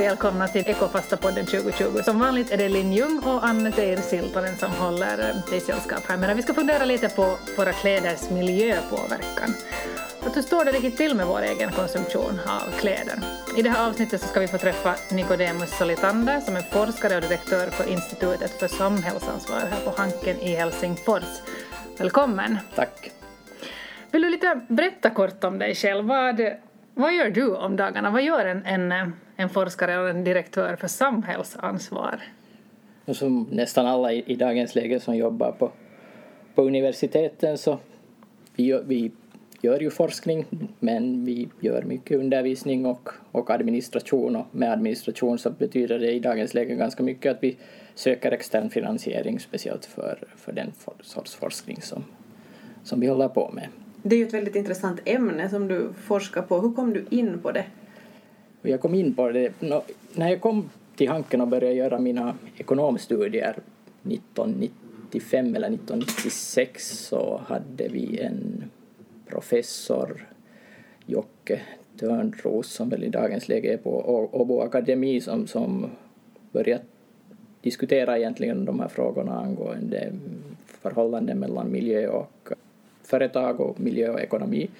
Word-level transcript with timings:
välkomna 0.00 0.48
till 0.48 0.64
Ekopasta-podden 0.66 1.46
2020. 1.46 2.02
Som 2.04 2.18
vanligt 2.18 2.50
är 2.50 2.56
det 2.56 2.68
Linn 2.68 2.92
Ljung 2.92 3.18
och 3.24 3.44
Anne 3.44 3.72
Teir 3.72 3.96
Siltonen 3.96 4.56
som 4.56 4.70
håller 4.70 5.16
dig 5.50 5.60
sällskap 5.60 6.02
här. 6.08 6.16
Men 6.16 6.36
vi 6.36 6.42
ska 6.42 6.54
fundera 6.54 6.84
lite 6.84 7.08
på 7.08 7.38
våra 7.56 7.72
kläders 7.72 8.30
miljöpåverkan. 8.30 9.54
Att 10.20 10.36
hur 10.36 10.42
står 10.42 10.64
det 10.64 10.72
riktigt 10.72 10.96
till 10.96 11.14
med 11.14 11.26
vår 11.26 11.42
egen 11.42 11.72
konsumtion 11.72 12.40
av 12.46 12.78
kläder? 12.78 13.18
I 13.56 13.62
det 13.62 13.70
här 13.70 13.88
avsnittet 13.88 14.20
så 14.20 14.26
ska 14.26 14.40
vi 14.40 14.48
få 14.48 14.58
träffa 14.58 14.94
Nicodemus 15.10 15.78
Solitander 15.78 16.40
som 16.40 16.56
är 16.56 16.62
forskare 16.62 17.16
och 17.16 17.22
direktör 17.22 17.66
för 17.66 17.88
Institutet 17.88 18.50
för 18.50 18.68
samhällsansvar 18.68 19.60
här 19.70 19.80
på 19.84 20.00
Hanken 20.00 20.40
i 20.40 20.54
Helsingfors. 20.54 21.40
Välkommen! 21.98 22.58
Tack! 22.74 23.10
Vill 24.10 24.22
du 24.22 24.30
lite 24.30 24.60
berätta 24.68 25.10
kort 25.10 25.44
om 25.44 25.58
dig 25.58 25.74
själv? 25.74 26.04
Vad, 26.04 26.40
vad 26.94 27.14
gör 27.14 27.30
du 27.30 27.54
om 27.54 27.76
dagarna? 27.76 28.10
Vad 28.10 28.22
gör 28.22 28.44
en, 28.46 28.66
en, 28.66 29.12
en 29.40 29.48
forskare 29.48 29.98
och 29.98 30.08
en 30.08 30.24
direktör 30.24 30.76
för 30.76 30.88
samhällsansvar? 30.88 32.20
Som 33.06 33.46
nästan 33.50 33.86
alla 33.86 34.12
i, 34.12 34.24
i 34.26 34.36
dagens 34.36 34.74
läge 34.74 35.00
som 35.00 35.16
jobbar 35.16 35.52
på, 35.52 35.70
på 36.54 36.62
universiteten 36.62 37.58
så 37.58 37.78
vi 38.56 38.64
gör, 38.64 38.82
vi 38.82 39.10
gör 39.60 39.80
ju 39.80 39.90
forskning 39.90 40.46
men 40.78 41.24
vi 41.24 41.48
gör 41.60 41.82
mycket 41.82 42.18
undervisning 42.18 42.86
och, 42.86 43.08
och 43.32 43.50
administration 43.50 44.36
och 44.36 44.46
med 44.52 44.72
administration 44.72 45.38
så 45.38 45.50
betyder 45.50 45.98
det 45.98 46.12
i 46.12 46.20
dagens 46.20 46.54
läge 46.54 46.74
ganska 46.74 47.02
mycket 47.02 47.36
att 47.36 47.42
vi 47.42 47.56
söker 47.94 48.32
extern 48.32 48.70
finansiering 48.70 49.40
speciellt 49.40 49.86
för, 49.86 50.18
för 50.36 50.52
den 50.52 50.72
sorts 51.02 51.34
forskning 51.34 51.82
som, 51.82 52.04
som 52.84 53.00
vi 53.00 53.06
håller 53.06 53.28
på 53.28 53.50
med. 53.54 53.68
Det 54.02 54.14
är 54.14 54.18
ju 54.18 54.26
ett 54.26 54.34
väldigt 54.34 54.56
intressant 54.56 55.00
ämne 55.04 55.48
som 55.48 55.68
du 55.68 55.92
forskar 56.02 56.42
på. 56.42 56.60
Hur 56.60 56.72
kom 56.72 56.92
du 56.92 57.04
in 57.10 57.38
på 57.42 57.52
det? 57.52 57.64
Jag 58.62 58.80
kom 58.80 58.94
in 58.94 59.14
på 59.14 59.30
det. 59.30 59.52
När 60.14 60.28
jag 60.28 60.40
kom 60.40 60.70
till 60.96 61.08
Hanken 61.08 61.40
och 61.40 61.48
började 61.48 61.74
göra 61.74 61.98
mina 61.98 62.34
ekonomstudier 62.58 63.56
1995 64.02 65.56
eller 65.56 65.68
1996 65.68 67.06
så 67.08 67.40
hade 67.46 67.88
vi 67.88 68.18
en 68.18 68.70
professor, 69.26 70.28
Jocke 71.06 71.60
Törnros, 71.98 72.72
som 72.72 72.88
väl 72.88 73.04
i 73.04 73.08
dagens 73.08 73.48
läge 73.48 73.72
är 73.72 73.76
på 73.76 74.28
Åbo 74.32 74.60
Akademi 74.60 75.20
som, 75.20 75.46
som 75.46 75.86
började 76.52 76.82
diskutera 77.60 78.18
egentligen 78.18 78.64
de 78.64 78.80
här 78.80 78.88
frågorna 78.88 79.40
angående 79.40 80.12
förhållanden 80.66 81.38
mellan 81.38 81.72
miljö 81.72 82.08
och 82.08 82.48
företag 83.02 83.60
och 83.60 83.80
miljö 83.80 84.10
och 84.10 84.20
ekonomi 84.20 84.70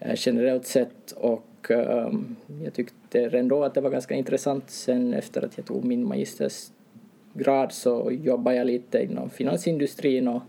eh, 0.00 0.14
generellt 0.16 0.66
sett. 0.66 1.12
Och 1.12 1.70
ehm, 1.70 2.36
jag 2.64 2.74
tyckte 2.74 2.97
tyckte 3.10 3.38
ändå 3.38 3.64
att 3.64 3.74
det 3.74 3.80
var 3.80 3.90
ganska 3.90 4.14
intressant. 4.14 4.70
Sen 4.70 5.14
efter 5.14 5.44
att 5.44 5.56
jag 5.56 5.66
tog 5.66 5.84
min 5.84 6.04
magistersgrad 6.04 7.72
så 7.72 8.10
jobbade 8.12 8.56
jag 8.56 8.66
lite 8.66 9.02
inom 9.02 9.30
finansindustrin 9.30 10.28
och 10.28 10.42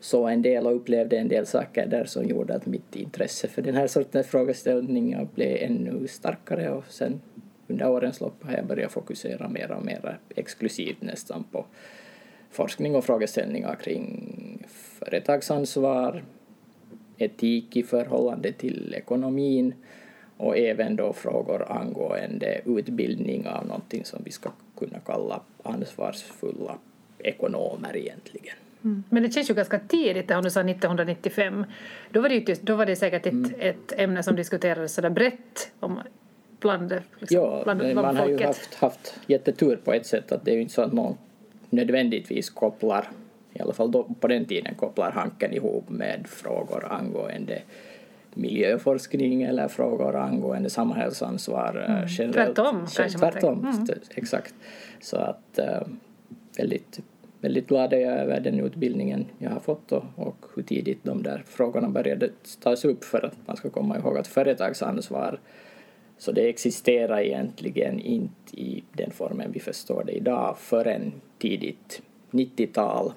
såg 0.00 0.30
en 0.30 0.42
del 0.42 0.66
och 0.66 0.76
upplevde 0.76 1.18
en 1.18 1.28
del 1.28 1.46
saker 1.46 1.86
där 1.86 2.04
som 2.04 2.24
gjorde 2.24 2.54
att 2.54 2.66
mitt 2.66 2.96
intresse 2.96 3.48
för 3.48 3.62
den 3.62 3.74
här 3.74 3.86
sortens 3.86 4.26
frågeställningar 4.26 5.28
blev 5.34 5.56
ännu 5.60 6.08
starkare. 6.08 6.70
Och 6.70 6.84
sen 6.88 7.20
under 7.68 7.88
årens 7.88 8.20
lopp 8.20 8.44
har 8.44 8.52
jag 8.52 8.66
börjat 8.66 8.92
fokusera 8.92 9.48
mer 9.48 9.70
och 9.70 9.84
mer 9.84 10.18
exklusivt 10.36 11.02
nästan 11.02 11.44
på 11.44 11.64
forskning 12.50 12.94
och 12.94 13.04
frågeställningar 13.04 13.74
kring 13.74 14.66
företagsansvar, 14.68 16.24
etik 17.18 17.76
i 17.76 17.82
förhållande 17.82 18.52
till 18.52 18.94
ekonomin 18.94 19.74
och 20.36 20.58
även 20.58 20.96
då 20.96 21.12
frågor 21.12 21.72
angående 21.72 22.60
utbildning 22.64 23.46
av 23.48 23.66
någonting 23.66 24.04
som 24.04 24.22
vi 24.24 24.30
ska 24.30 24.50
kunna 24.78 24.98
kalla 24.98 25.40
ansvarsfulla 25.62 26.78
ekonomer 27.18 27.96
egentligen. 27.96 28.54
Mm. 28.84 29.04
Men 29.10 29.22
det 29.22 29.30
känns 29.30 29.50
ju 29.50 29.54
ganska 29.54 29.78
tidigt, 29.78 30.30
om 30.30 30.44
du 30.44 30.50
sa 30.50 30.60
1995. 30.60 31.64
Då 32.10 32.20
var 32.20 32.28
det, 32.28 32.48
just, 32.48 32.62
då 32.62 32.76
var 32.76 32.86
det 32.86 32.96
säkert 32.96 33.26
ett, 33.26 33.32
mm. 33.32 33.52
ett 33.58 33.92
ämne 33.96 34.22
som 34.22 34.36
diskuterades 34.36 34.94
sådär 34.94 35.10
brett 35.10 35.72
om, 35.80 36.00
bland, 36.60 36.94
liksom, 37.18 37.36
ja, 37.36 37.60
bland, 37.64 37.80
bland 37.80 37.94
man 37.94 38.16
folket. 38.16 38.34
har 38.34 38.40
ju 38.40 38.46
haft, 38.46 38.74
haft 38.74 39.14
jättetur 39.26 39.76
på 39.76 39.92
ett 39.92 40.06
sätt 40.06 40.32
att 40.32 40.44
det 40.44 40.50
är 40.50 40.54
ju 40.54 40.60
inte 40.60 40.74
så 40.74 40.82
att 40.82 40.92
någon 40.92 41.16
nödvändigtvis 41.70 42.50
kopplar, 42.50 43.08
i 43.52 43.60
alla 43.60 43.72
fall 43.72 43.90
då, 43.90 44.14
på 44.20 44.28
den 44.28 44.44
tiden 44.44 44.74
kopplar 44.74 45.10
Hanken 45.10 45.52
ihop 45.52 45.88
med 45.88 46.26
frågor 46.26 46.86
angående 46.90 47.62
miljöforskning 48.36 49.42
eller 49.42 49.68
frågor 49.68 50.16
angående 50.16 50.70
samhällsansvar 50.70 51.84
eh, 51.88 51.96
mm. 51.96 52.06
generellt. 52.08 52.56
Tvärtom 52.56 52.86
kanske 52.96 53.18
Tvärtom, 53.18 53.58
mm. 53.58 53.86
exakt. 54.14 54.54
Så 55.00 55.16
att 55.16 55.58
äh, 55.58 55.80
väldigt, 56.58 57.00
väldigt 57.40 57.68
glad 57.68 57.92
är 57.92 57.98
jag 57.98 58.18
över 58.18 58.40
den 58.40 58.60
utbildningen 58.60 59.26
jag 59.38 59.50
har 59.50 59.60
fått 59.60 59.92
och, 59.92 60.04
och 60.16 60.46
hur 60.54 60.62
tidigt 60.62 60.98
de 61.02 61.22
där 61.22 61.42
frågorna 61.46 61.88
började 61.88 62.30
tas 62.60 62.84
upp 62.84 63.04
för 63.04 63.24
att 63.24 63.36
man 63.46 63.56
ska 63.56 63.70
komma 63.70 63.98
ihåg 63.98 64.18
att 64.18 64.26
företagsansvar 64.26 65.38
så 66.18 66.32
det 66.32 66.48
existerar 66.48 67.20
egentligen 67.20 68.00
inte 68.00 68.60
i 68.60 68.84
den 68.92 69.10
formen 69.10 69.52
vi 69.52 69.60
förstår 69.60 70.04
det 70.04 70.12
idag 70.12 70.56
förrän 70.58 71.12
tidigt 71.38 72.02
90-tal 72.30 73.12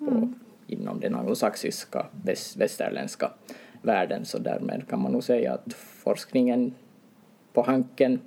mm. 0.00 0.34
inom 0.66 1.00
den 1.00 1.14
anglosaxiska 1.14 2.06
väst, 2.24 2.56
västerländska 2.56 3.30
världen 3.82 4.24
så 4.24 4.38
därmed 4.38 4.88
kan 4.88 5.02
man 5.02 5.12
nog 5.12 5.24
säga 5.24 5.54
att 5.54 5.72
forskningen 5.74 6.74
på 7.52 7.62
Hanken 7.62 8.20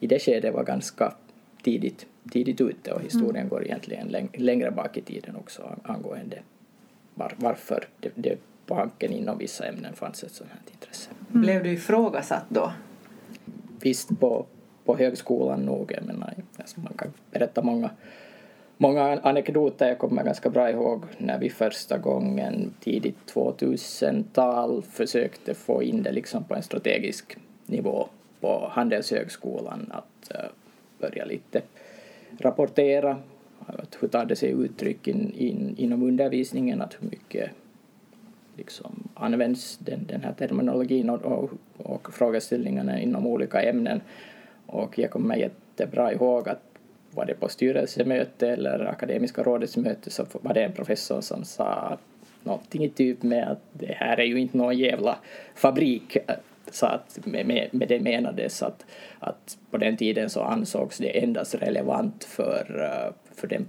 i 0.00 0.06
det 0.06 0.18
skedet 0.18 0.54
var 0.54 0.64
ganska 0.64 1.14
tidigt, 1.62 2.06
tidigt 2.30 2.60
ute 2.60 2.92
och 2.92 3.00
historien 3.00 3.36
mm. 3.36 3.48
går 3.48 3.64
egentligen 3.64 4.08
läng 4.08 4.28
längre 4.34 4.70
bak 4.70 4.96
i 4.96 5.00
tiden 5.00 5.36
också 5.36 5.76
angående 5.82 6.38
var, 7.14 7.32
varför 7.36 7.84
det, 8.00 8.10
det 8.14 8.38
på 8.66 8.74
Hanken 8.74 9.12
inom 9.12 9.38
vissa 9.38 9.66
ämnen 9.66 9.94
fanns 9.94 10.24
ett 10.24 10.32
sådant 10.32 10.52
här 10.52 10.74
intresse. 10.74 11.10
Mm. 11.30 11.42
Blev 11.42 11.62
du 11.62 11.72
ifrågasatt 11.72 12.44
då? 12.48 12.72
Visst 13.80 14.20
på, 14.20 14.46
på 14.84 14.96
högskolan 14.96 15.60
nog, 15.60 15.92
jag 15.92 16.04
menar, 16.04 16.34
alltså 16.56 16.80
man 16.80 16.92
kan 16.92 17.12
berätta 17.30 17.62
många 17.62 17.90
många 18.80 19.20
anekdoter. 19.22 19.88
Jag 19.88 19.98
kommer 19.98 20.24
ganska 20.24 20.50
bra 20.50 20.70
ihåg 20.70 21.04
när 21.18 21.38
vi 21.38 21.50
första 21.50 21.98
gången 21.98 22.74
tidigt 22.80 23.32
2000-tal 23.34 24.82
försökte 24.82 25.54
få 25.54 25.82
in 25.82 26.02
det 26.02 26.12
liksom 26.12 26.44
på 26.44 26.54
en 26.54 26.62
strategisk 26.62 27.36
nivå 27.66 28.08
på 28.40 28.68
Handelshögskolan 28.72 29.92
att 29.92 30.32
uh, 30.34 30.50
börja 30.98 31.24
lite 31.24 31.62
rapportera 32.38 33.16
att 33.66 33.96
hur 34.00 34.08
tar 34.08 34.24
det 34.24 34.36
sig 34.36 34.50
uttryck 34.50 35.08
in, 35.08 35.34
in, 35.36 35.74
inom 35.78 36.02
undervisningen, 36.02 36.80
att 36.80 36.96
hur 37.00 37.08
mycket 37.10 37.50
liksom 38.56 39.08
används 39.14 39.78
den, 39.78 40.06
den 40.06 40.20
här 40.22 40.32
terminologin 40.32 41.10
och, 41.10 41.22
och, 41.22 41.50
och 41.78 42.12
frågeställningarna 42.12 43.00
inom 43.00 43.26
olika 43.26 43.62
ämnen. 43.62 44.00
Och 44.66 44.98
jag 44.98 45.10
kommer 45.10 45.36
jättebra 45.36 46.12
ihåg 46.12 46.48
att 46.48 46.69
var 47.14 47.24
det 47.24 47.34
på 47.34 47.48
styrelsemöte 47.48 48.48
eller 48.48 48.84
akademiska 48.84 49.42
rådets 49.42 49.76
möte 49.76 50.10
så 50.10 50.26
var 50.32 50.54
det 50.54 50.62
en 50.62 50.72
professor 50.72 51.20
som 51.20 51.44
sa 51.44 51.98
någonting 52.42 52.84
i 52.84 52.88
typ 52.88 53.22
med 53.22 53.50
att 53.50 53.62
det 53.72 53.92
här 53.92 54.20
är 54.20 54.24
ju 54.24 54.40
inte 54.40 54.56
någon 54.56 54.78
jävla 54.78 55.18
fabrik. 55.54 56.16
Så 56.70 56.86
att 56.86 57.18
med, 57.24 57.46
med, 57.46 57.68
med 57.72 57.88
det 57.88 58.00
menades 58.00 58.62
att, 58.62 58.86
att 59.18 59.58
på 59.70 59.78
den 59.78 59.96
tiden 59.96 60.30
så 60.30 60.40
ansågs 60.40 60.98
det 60.98 61.22
endast 61.22 61.54
relevant 61.54 62.24
för, 62.24 62.64
för 63.34 63.46
den 63.46 63.66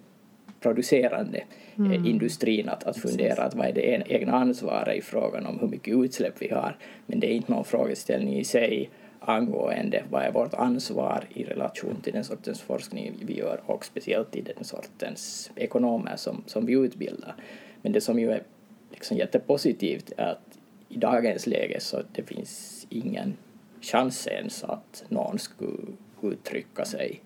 producerande 0.60 1.44
mm. 1.78 2.06
industrin 2.06 2.70
att, 2.70 2.84
att 2.84 2.98
fundera 2.98 3.44
att 3.44 3.56
vad 3.56 3.68
är 3.68 3.74
det 3.74 4.12
egna 4.12 4.34
ansvaret 4.34 4.98
i 4.98 5.02
frågan 5.02 5.46
om 5.46 5.60
hur 5.60 5.68
mycket 5.68 5.96
utsläpp 5.96 6.36
vi 6.40 6.50
har. 6.50 6.78
Men 7.06 7.20
det 7.20 7.28
är 7.28 7.34
inte 7.34 7.52
någon 7.52 7.66
frågeställning 7.66 8.40
i 8.40 8.44
sig 8.44 8.90
angående 9.24 10.04
vad 10.10 10.24
är 10.24 10.32
vårt 10.32 10.54
ansvar 10.54 11.24
i 11.30 11.44
relation 11.44 12.02
till 12.02 12.14
den 12.14 12.24
sortens 12.24 12.62
forskning 12.62 13.14
vi 13.26 13.38
gör 13.38 13.62
och 13.66 13.86
speciellt 13.86 14.36
i 14.36 14.42
den 14.42 14.64
sortens 14.64 15.52
ekonomer 15.56 16.16
som, 16.16 16.44
som 16.46 16.66
vi 16.66 16.74
utbildar. 16.74 17.36
Men 17.82 17.92
det 17.92 18.02
som 18.02 18.20
ju 18.20 18.32
är 18.32 18.44
liksom 18.92 19.18
jättepositivt 19.18 20.12
är 20.18 20.26
att 20.26 20.60
i 20.90 20.98
dagens 20.98 21.48
läge 21.48 21.80
så 21.80 22.02
det 22.12 22.24
finns 22.24 22.86
ingen 22.90 23.34
chans 23.82 24.28
ens 24.28 24.64
att 24.64 25.04
någon 25.08 25.40
skulle 25.40 25.78
uttrycka 26.22 26.86
sig 26.86 27.22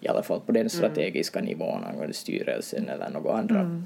i 0.00 0.08
alla 0.08 0.22
fall 0.22 0.40
på 0.40 0.52
den 0.52 0.60
mm. 0.60 0.70
strategiska 0.70 1.38
mm. 1.38 1.48
nivån 1.48 1.84
angående 1.84 2.14
styrelsen 2.14 2.88
eller 2.88 3.10
några 3.10 3.32
andra 3.32 3.60
mm. 3.60 3.84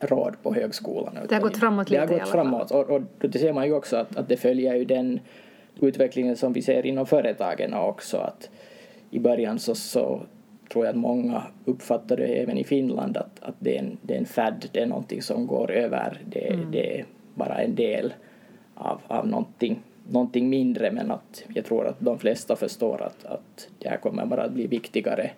råd 0.00 0.34
på 0.42 0.54
högskolan. 0.54 1.18
Det 1.28 1.34
har 1.34 1.42
gått 1.42 1.56
framåt 1.56 1.90
lite 1.90 2.06
Det 2.06 2.12
har 2.12 2.18
gått 2.20 2.28
framåt 2.28 2.70
och, 2.70 2.90
och 2.90 3.02
det 3.18 3.38
ser 3.38 3.52
man 3.52 3.66
ju 3.66 3.74
också 3.74 3.96
att, 3.96 4.16
att 4.16 4.28
det 4.28 4.36
följer 4.36 4.74
ju 4.74 4.84
den 4.84 5.20
utvecklingen 5.86 6.36
som 6.36 6.52
vi 6.52 6.62
ser 6.62 6.86
inom 6.86 7.06
företagen 7.06 7.74
också. 7.74 8.16
Att 8.16 8.50
I 9.10 9.18
början 9.18 9.58
så, 9.58 9.74
så 9.74 10.22
tror 10.72 10.84
jag 10.84 10.92
att 10.92 10.98
många 10.98 11.42
uppfattade 11.64 12.26
även 12.26 12.58
i 12.58 12.64
Finland 12.64 13.16
att, 13.16 13.42
att 13.42 13.54
det, 13.58 13.76
är 13.76 13.78
en, 13.78 13.98
det 14.02 14.14
är 14.14 14.18
en 14.18 14.26
fad, 14.26 14.66
det 14.72 14.80
är 14.80 14.86
någonting 14.86 15.22
som 15.22 15.46
går 15.46 15.70
över, 15.70 16.20
det, 16.26 16.48
mm. 16.48 16.70
det 16.70 17.00
är 17.00 17.04
bara 17.34 17.54
en 17.58 17.74
del 17.74 18.14
av, 18.74 19.00
av 19.06 19.28
någonting 19.28 19.82
någonting 20.08 20.50
mindre 20.50 20.90
men 20.90 21.10
att 21.10 21.44
jag 21.54 21.64
tror 21.64 21.86
att 21.86 22.00
de 22.00 22.18
flesta 22.18 22.56
förstår 22.56 23.02
att, 23.02 23.24
att 23.24 23.68
det 23.78 23.88
här 23.88 23.96
kommer 23.96 24.26
bara 24.26 24.42
att 24.42 24.52
bli 24.52 24.66
viktigare 24.66 25.30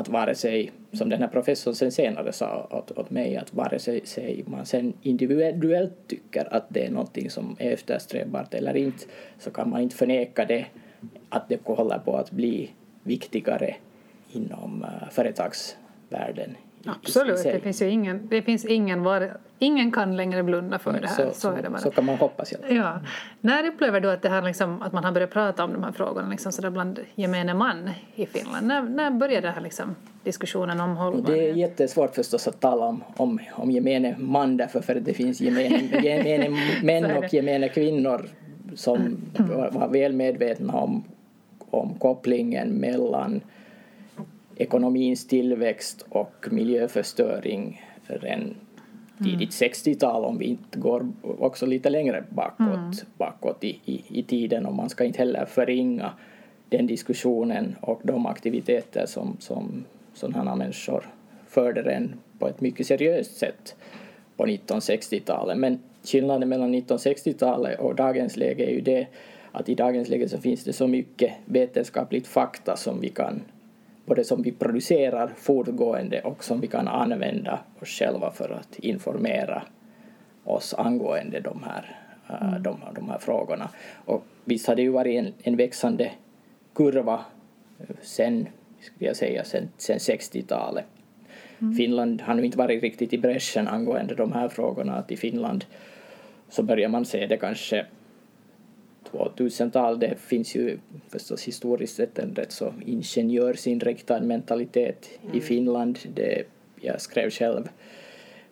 att 0.00 0.08
vare 0.08 0.34
sig, 0.34 0.72
som 0.92 1.08
den 1.08 1.20
här 1.20 1.28
professorn 1.28 1.74
sen 1.74 1.92
senare 1.92 2.32
sa 2.32 2.68
åt, 2.70 2.98
åt 2.98 3.10
mig, 3.10 3.36
att 3.36 3.54
vare 3.54 3.78
sig, 3.78 4.06
sig 4.06 4.44
man 4.46 4.66
sen 4.66 4.92
individuellt 5.02 5.92
tycker 6.06 6.54
att 6.54 6.66
det 6.68 6.86
är 6.86 6.90
någonting 6.90 7.30
som 7.30 7.56
är 7.58 7.72
eftersträvbart 7.72 8.54
eller 8.54 8.76
inte, 8.76 9.04
så 9.38 9.50
kan 9.50 9.70
man 9.70 9.80
inte 9.80 9.96
förneka 9.96 10.44
det, 10.44 10.66
att 11.28 11.48
det 11.48 11.60
håller 11.64 11.98
på 11.98 12.16
att 12.16 12.30
bli 12.30 12.70
viktigare 13.02 13.76
inom 14.32 14.84
eh, 14.84 15.10
företagsvärlden 15.10 16.56
Absolut, 16.84 17.42
det 17.42 17.60
finns 17.60 17.82
ju 17.82 17.90
ingen, 17.90 18.28
det 18.28 18.42
finns 18.42 18.64
ingen, 18.64 19.02
var, 19.02 19.36
ingen 19.58 19.92
kan 19.92 20.16
längre 20.16 20.42
blunda 20.42 20.78
för 20.78 20.92
det 20.92 21.08
här. 21.08 21.30
Så, 21.30 21.34
så, 21.34 21.50
är 21.50 21.62
det 21.62 21.70
bara. 21.70 21.78
så 21.78 21.90
kan 21.90 22.04
man 22.04 22.16
hoppas. 22.16 22.52
Ja. 22.68 23.00
När 23.40 23.66
upplever 23.66 24.00
du 24.00 24.10
att, 24.10 24.22
det 24.22 24.28
här 24.28 24.42
liksom, 24.42 24.82
att 24.82 24.92
man 24.92 25.04
har 25.04 25.12
börjat 25.12 25.30
prata 25.30 25.64
om 25.64 25.72
de 25.72 25.82
här 25.84 25.92
frågorna 25.92 26.28
liksom, 26.28 26.52
så 26.52 26.70
bland 26.70 27.00
gemene 27.14 27.54
man 27.54 27.90
i 28.14 28.26
Finland? 28.26 28.66
När, 28.66 28.82
när 28.82 29.10
började 29.10 29.46
den 29.46 29.54
här 29.54 29.62
liksom, 29.62 29.96
diskussionen 30.24 30.80
om 30.80 30.96
hållbarhet? 30.96 31.38
Det 31.38 31.50
är 31.50 31.54
jättesvårt 31.54 32.14
förstås 32.14 32.48
att 32.48 32.60
tala 32.60 32.86
om, 32.86 33.04
om, 33.16 33.38
om 33.52 33.70
gemene 33.70 34.16
man 34.18 34.56
därför 34.56 34.80
för 34.80 34.94
det 34.94 35.14
finns 35.14 35.40
gemene, 35.40 36.02
gemene 36.02 36.56
män 36.82 37.16
och 37.16 37.34
gemene 37.34 37.68
kvinnor 37.68 38.28
som 38.74 39.16
var, 39.38 39.70
var 39.70 39.88
väl 39.88 40.12
medvetna 40.12 40.72
om, 40.72 41.04
om 41.70 41.94
kopplingen 41.98 42.68
mellan 42.68 43.40
ekonomins 44.60 45.26
tillväxt 45.26 46.06
och 46.08 46.48
miljöförstöring 46.50 47.82
redan 48.06 48.54
tidigt 49.24 49.50
60-tal 49.50 50.24
om 50.24 50.38
vi 50.38 50.44
inte 50.44 50.78
går 50.78 51.08
också 51.22 51.66
lite 51.66 51.90
längre 51.90 52.24
bakåt, 52.28 52.58
mm. 52.58 52.92
bakåt 53.18 53.64
i, 53.64 53.80
i, 53.84 54.02
i, 54.08 54.22
tiden 54.22 54.66
och 54.66 54.74
man 54.74 54.88
ska 54.88 55.04
inte 55.04 55.18
heller 55.18 55.44
förringa 55.44 56.12
den 56.68 56.86
diskussionen 56.86 57.76
och 57.80 58.00
de 58.04 58.26
aktiviteter 58.26 59.06
som, 59.06 59.36
som 59.38 59.84
sådana 60.14 60.56
människor 60.56 61.04
förde 61.48 61.82
den 61.82 62.14
på 62.38 62.48
ett 62.48 62.60
mycket 62.60 62.86
seriöst 62.86 63.36
sätt 63.36 63.76
på 64.36 64.46
1960-talet. 64.46 65.58
Men 65.58 65.78
skillnaden 66.04 66.48
mellan 66.48 66.74
1960-talet 66.74 67.80
och 67.80 67.94
dagens 67.94 68.36
läge 68.36 68.64
är 68.64 68.70
ju 68.70 68.80
det 68.80 69.06
att 69.52 69.68
i 69.68 69.74
dagens 69.74 70.08
läge 70.08 70.28
så 70.28 70.38
finns 70.38 70.64
det 70.64 70.72
så 70.72 70.86
mycket 70.86 71.32
vetenskapligt 71.44 72.26
fakta 72.26 72.76
som 72.76 73.00
vi 73.00 73.08
kan 73.08 73.42
både 74.10 74.24
som 74.24 74.42
vi 74.42 74.52
producerar 74.52 75.30
fortgående 75.36 76.20
och 76.20 76.44
som 76.44 76.60
vi 76.60 76.66
kan 76.66 76.88
använda 76.88 77.60
oss 77.80 77.88
själva 77.88 78.30
för 78.30 78.50
att 78.50 78.78
informera 78.78 79.62
oss 80.44 80.74
angående 80.74 81.40
de 81.40 81.62
här, 81.62 81.96
mm. 82.42 82.62
de, 82.62 82.80
de 82.94 83.08
här 83.08 83.18
frågorna. 83.18 83.70
Och 84.04 84.24
visst 84.44 84.66
har 84.66 84.76
det 84.76 84.82
ju 84.82 84.90
varit 84.90 85.18
en, 85.18 85.32
en 85.42 85.56
växande 85.56 86.10
kurva 86.74 87.20
sen, 88.02 88.48
skulle 88.80 89.10
jag 89.10 89.16
säga, 89.16 89.44
sen, 89.44 89.68
sen 89.76 89.98
60-talet. 89.98 90.84
Mm. 91.60 91.74
Finland 91.74 92.20
har 92.22 92.34
nu 92.34 92.44
inte 92.44 92.58
varit 92.58 92.82
riktigt 92.82 93.12
i 93.12 93.18
bräschen 93.18 93.68
angående 93.68 94.14
de 94.14 94.32
här 94.32 94.48
frågorna. 94.48 94.94
Att 94.94 95.12
I 95.12 95.16
Finland 95.16 95.64
så 96.48 96.62
börjar 96.62 96.88
man 96.88 97.04
se 97.04 97.26
det 97.26 97.36
kanske 97.36 97.86
2000-tal, 99.12 99.98
det 99.98 100.14
finns 100.18 100.54
ju 100.54 100.78
förstås 101.08 101.42
historiskt 101.42 101.96
sett 101.96 102.18
en 102.18 102.34
rätt 102.34 102.52
så 102.52 102.74
ingenjörsinriktad 102.86 104.20
mentalitet 104.20 105.08
mm. 105.22 105.36
i 105.36 105.40
Finland. 105.40 105.98
Det, 106.14 106.44
jag 106.80 107.00
skrev 107.00 107.30
själv 107.30 107.68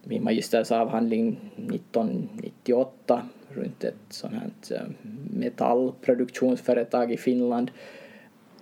min 0.04 0.24
magistersavhandling 0.24 1.36
1998 1.56 3.22
runt 3.48 3.84
ett 3.84 3.94
sånt 4.08 4.34
här 4.34 4.76
eh, 4.76 4.86
metallproduktionsföretag 5.30 7.12
i 7.12 7.16
Finland 7.16 7.70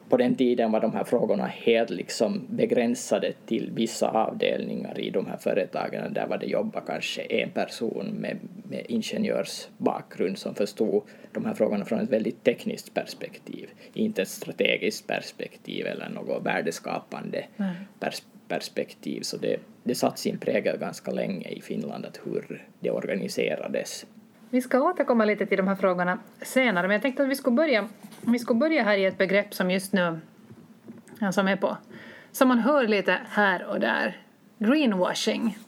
på 0.08 0.17
den 0.17 0.35
tiden 0.35 0.73
var 0.73 0.81
de 0.81 0.93
här 0.93 1.05
frågorna 1.05 1.47
helt 1.47 1.91
liksom 1.91 2.47
begränsade 2.50 3.32
till 3.47 3.70
vissa 3.75 4.08
avdelningar 4.11 5.00
i 5.00 5.11
de 5.11 5.26
här 5.26 5.37
företagen. 5.37 6.12
Där 6.12 6.26
var 6.26 6.38
det 6.38 6.47
jobba 6.47 6.81
kanske 6.81 7.23
en 7.23 7.50
person 7.50 8.06
med, 8.06 8.38
med 8.70 8.87
ingenjörsbakgrund 8.88 10.38
som 10.38 10.55
förstod 10.55 11.03
de 11.32 11.44
här 11.44 11.55
frågorna 11.55 11.85
från 11.85 12.00
ett 12.00 12.11
väldigt 12.11 12.44
tekniskt 12.44 12.94
perspektiv, 12.94 13.70
inte 13.93 14.23
ett 14.23 14.29
strategiskt 14.29 15.06
perspektiv 15.06 15.87
eller 15.87 16.09
något 16.09 16.47
värdeskapande 16.47 17.44
pers 18.00 18.23
perspektiv. 18.49 19.20
Så 19.20 19.37
det, 19.37 19.56
det 19.85 19.94
satt 19.94 20.19
sin 20.19 20.38
prägel 20.38 20.79
ganska 20.79 21.11
länge 21.11 21.49
i 21.49 21.61
Finland 21.61 22.06
att 22.06 22.20
hur 22.25 22.67
det 22.81 22.91
organiserades 22.91 24.06
vi 24.50 24.61
ska 24.61 24.82
återkomma 24.82 25.25
lite 25.25 25.47
till 25.47 25.56
de 25.56 25.69
här 25.69 25.75
frågorna 25.75 26.19
senare, 26.43 26.87
men 26.87 26.94
jag 26.94 27.02
tänkte 27.02 27.23
att 27.23 27.29
vi 27.29 27.35
skulle 27.35 27.56
börja, 27.56 27.88
om 28.26 28.32
vi 28.32 28.38
skulle 28.38 28.58
börja 28.58 28.82
här 28.82 28.99
i 28.99 29.05
ett 29.05 29.19
begrepp 29.19 29.55
som 29.55 29.70
just 29.70 29.93
nu 29.93 30.19
som 31.32 31.49
är 31.49 31.56
på, 31.56 31.76
som 32.32 32.49
man 32.49 32.58
hör 32.58 32.88
lite 32.88 33.19
här 33.28 33.64
och 33.67 33.81
där, 33.81 34.17
greenwashing. 34.58 35.58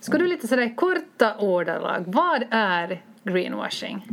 Ska 0.00 0.18
du 0.18 0.26
lite 0.26 0.48
sådär 0.48 0.76
korta 0.76 1.36
ordalag, 1.38 2.04
vad 2.06 2.44
är 2.50 3.02
greenwashing? 3.24 4.08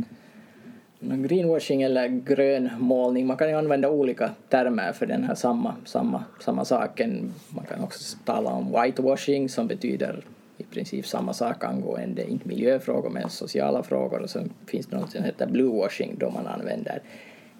Greenwashing 1.00 1.82
eller 1.82 2.08
grönmålning, 2.08 3.26
man 3.26 3.36
kan 3.36 3.48
ju 3.48 3.54
använda 3.54 3.90
olika 3.90 4.30
termer 4.48 4.92
för 4.92 5.06
den 5.06 5.24
här 5.24 5.34
samma, 5.34 5.74
samma, 5.84 6.24
samma 6.40 6.64
saken. 6.64 7.32
Man 7.48 7.64
kan 7.64 7.84
också 7.84 8.18
tala 8.24 8.50
om 8.50 8.82
whitewashing 8.82 9.48
som 9.48 9.66
betyder 9.66 10.24
i 10.58 10.62
princip 10.62 11.06
samma 11.06 11.32
sak 11.32 11.64
angående, 11.64 12.30
inte 12.30 12.48
miljöfrågor 12.48 13.10
men 13.10 13.30
sociala 13.30 13.82
frågor 13.82 14.20
och 14.20 14.30
sen 14.30 14.50
finns 14.66 14.86
det 14.86 14.96
något 14.96 15.10
som 15.10 15.24
heter 15.24 15.46
bluewashing 15.46 16.16
då 16.18 16.30
man 16.30 16.46
använder 16.46 17.02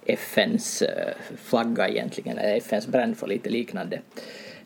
FNs 0.07 0.83
eh, 0.83 1.15
flagga 1.37 1.89
egentligen, 1.89 2.39
eller 2.39 2.57
FNs 2.57 2.87
brand 2.87 3.17
för 3.17 3.27
lite 3.27 3.51
liknande, 3.51 4.01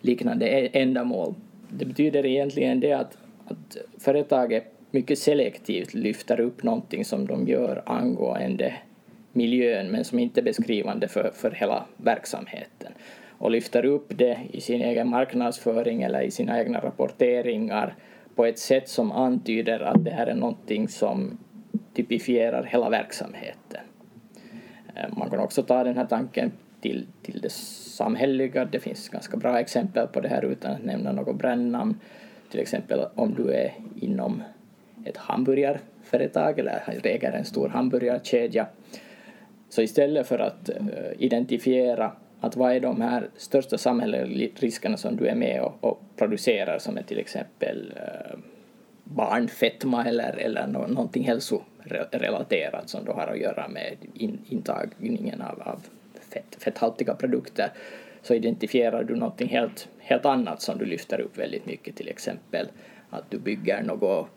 liknande 0.01 0.47
e- 0.47 0.71
ändamål. 0.73 1.35
Det 1.69 1.85
betyder 1.85 2.27
egentligen 2.27 2.81
det 2.81 2.93
att, 2.93 3.19
att 3.47 3.77
företaget 3.99 4.65
mycket 4.91 5.19
selektivt 5.19 5.95
lyfter 5.95 6.41
upp 6.41 6.63
någonting 6.63 7.05
som 7.05 7.27
de 7.27 7.49
gör 7.49 7.83
angående 7.87 8.75
miljön 9.33 9.91
men 9.91 10.05
som 10.05 10.19
inte 10.19 10.41
är 10.41 10.45
beskrivande 10.45 11.09
för, 11.09 11.31
för 11.35 11.51
hela 11.51 11.85
verksamheten 11.97 12.93
och 13.39 13.51
lyfter 13.51 13.85
upp 13.85 14.07
det 14.09 14.39
i 14.53 14.61
sin 14.61 14.83
egen 14.83 15.09
marknadsföring 15.09 16.03
eller 16.03 16.21
i 16.23 16.31
sina 16.31 16.59
egna 16.59 16.81
rapporteringar 16.81 17.95
på 18.35 18.45
ett 18.45 18.59
sätt 18.59 18.89
som 18.89 19.13
antyder 19.13 19.81
att 19.81 20.05
det 20.05 20.11
här 20.11 20.27
är 20.27 20.35
någonting 20.35 20.89
som 20.89 21.39
typifierar 21.95 22.63
hela 22.63 22.91
verksamheten. 22.91 23.86
Eh, 24.97 25.19
man 25.19 25.31
kan 25.31 25.39
också 25.39 25.63
ta 25.63 25.85
den 25.85 25.97
här 25.97 26.07
tanken 26.07 26.53
till, 26.81 27.07
till 27.23 27.41
det 27.41 27.53
samhälleliga. 27.53 28.65
Det 28.65 28.81
finns 28.81 29.09
ganska 29.09 29.37
bra 29.37 29.61
exempel 29.61 30.07
på 30.07 30.21
det 30.21 30.29
här 30.29 30.45
utan 30.45 30.73
att 30.73 30.85
nämna 30.85 31.13
något 31.13 31.37
brännamn. 31.37 32.01
Till 32.51 32.61
exempel 32.61 33.05
om 33.15 33.35
du 33.35 33.53
är 33.53 33.75
inom 34.01 34.43
ett 35.05 35.17
hamburgarföretag 35.17 36.59
eller 36.59 37.07
äger 37.07 37.33
en 37.33 37.45
stor 37.45 37.69
hamburgarkedja. 37.69 38.67
Så 39.69 39.83
istället 39.83 40.27
för 40.27 40.39
att 40.39 40.69
eh, 40.69 40.77
identifiera 41.19 42.13
att 42.41 42.57
vad 42.57 42.73
är 42.73 42.81
de 42.81 43.01
här 43.01 43.29
största 43.37 43.79
samhälleliga 43.79 44.51
riskerna 44.57 44.97
som 44.97 45.17
du 45.17 45.27
är 45.27 45.35
med 45.35 45.63
och, 45.63 45.85
och 45.85 46.03
producerar 46.17 46.79
som 46.79 46.99
är 46.99 47.03
till 47.03 47.19
exempel 47.19 47.93
eh, 47.97 48.39
barnfetma 49.05 50.05
eller, 50.05 50.37
eller 50.37 51.23
hälso 51.23 51.63
hälsorelaterat 51.91 52.89
som 52.89 53.05
då 53.05 53.13
har 53.13 53.27
att 53.27 53.39
göra 53.39 53.69
med 53.69 53.97
in, 54.15 54.39
intagningen 54.49 55.43
av, 55.43 55.63
av 55.63 55.81
fett, 56.31 56.57
fetthaltiga 56.59 57.15
produkter 57.15 57.73
så 58.23 58.35
identifierar 58.35 59.05
du 59.05 59.17
någonting 59.17 59.49
helt, 59.49 59.89
helt 59.99 60.25
annat 60.25 60.63
som 60.63 60.79
du 60.79 60.85
lyfter 60.85 61.21
upp 61.21 61.39
väldigt 61.39 61.67
mycket 61.67 61.97
till 61.97 62.09
exempel 62.09 62.69
att 63.11 63.31
du 63.31 63.39
bygger 63.39 63.83
något 63.83 64.29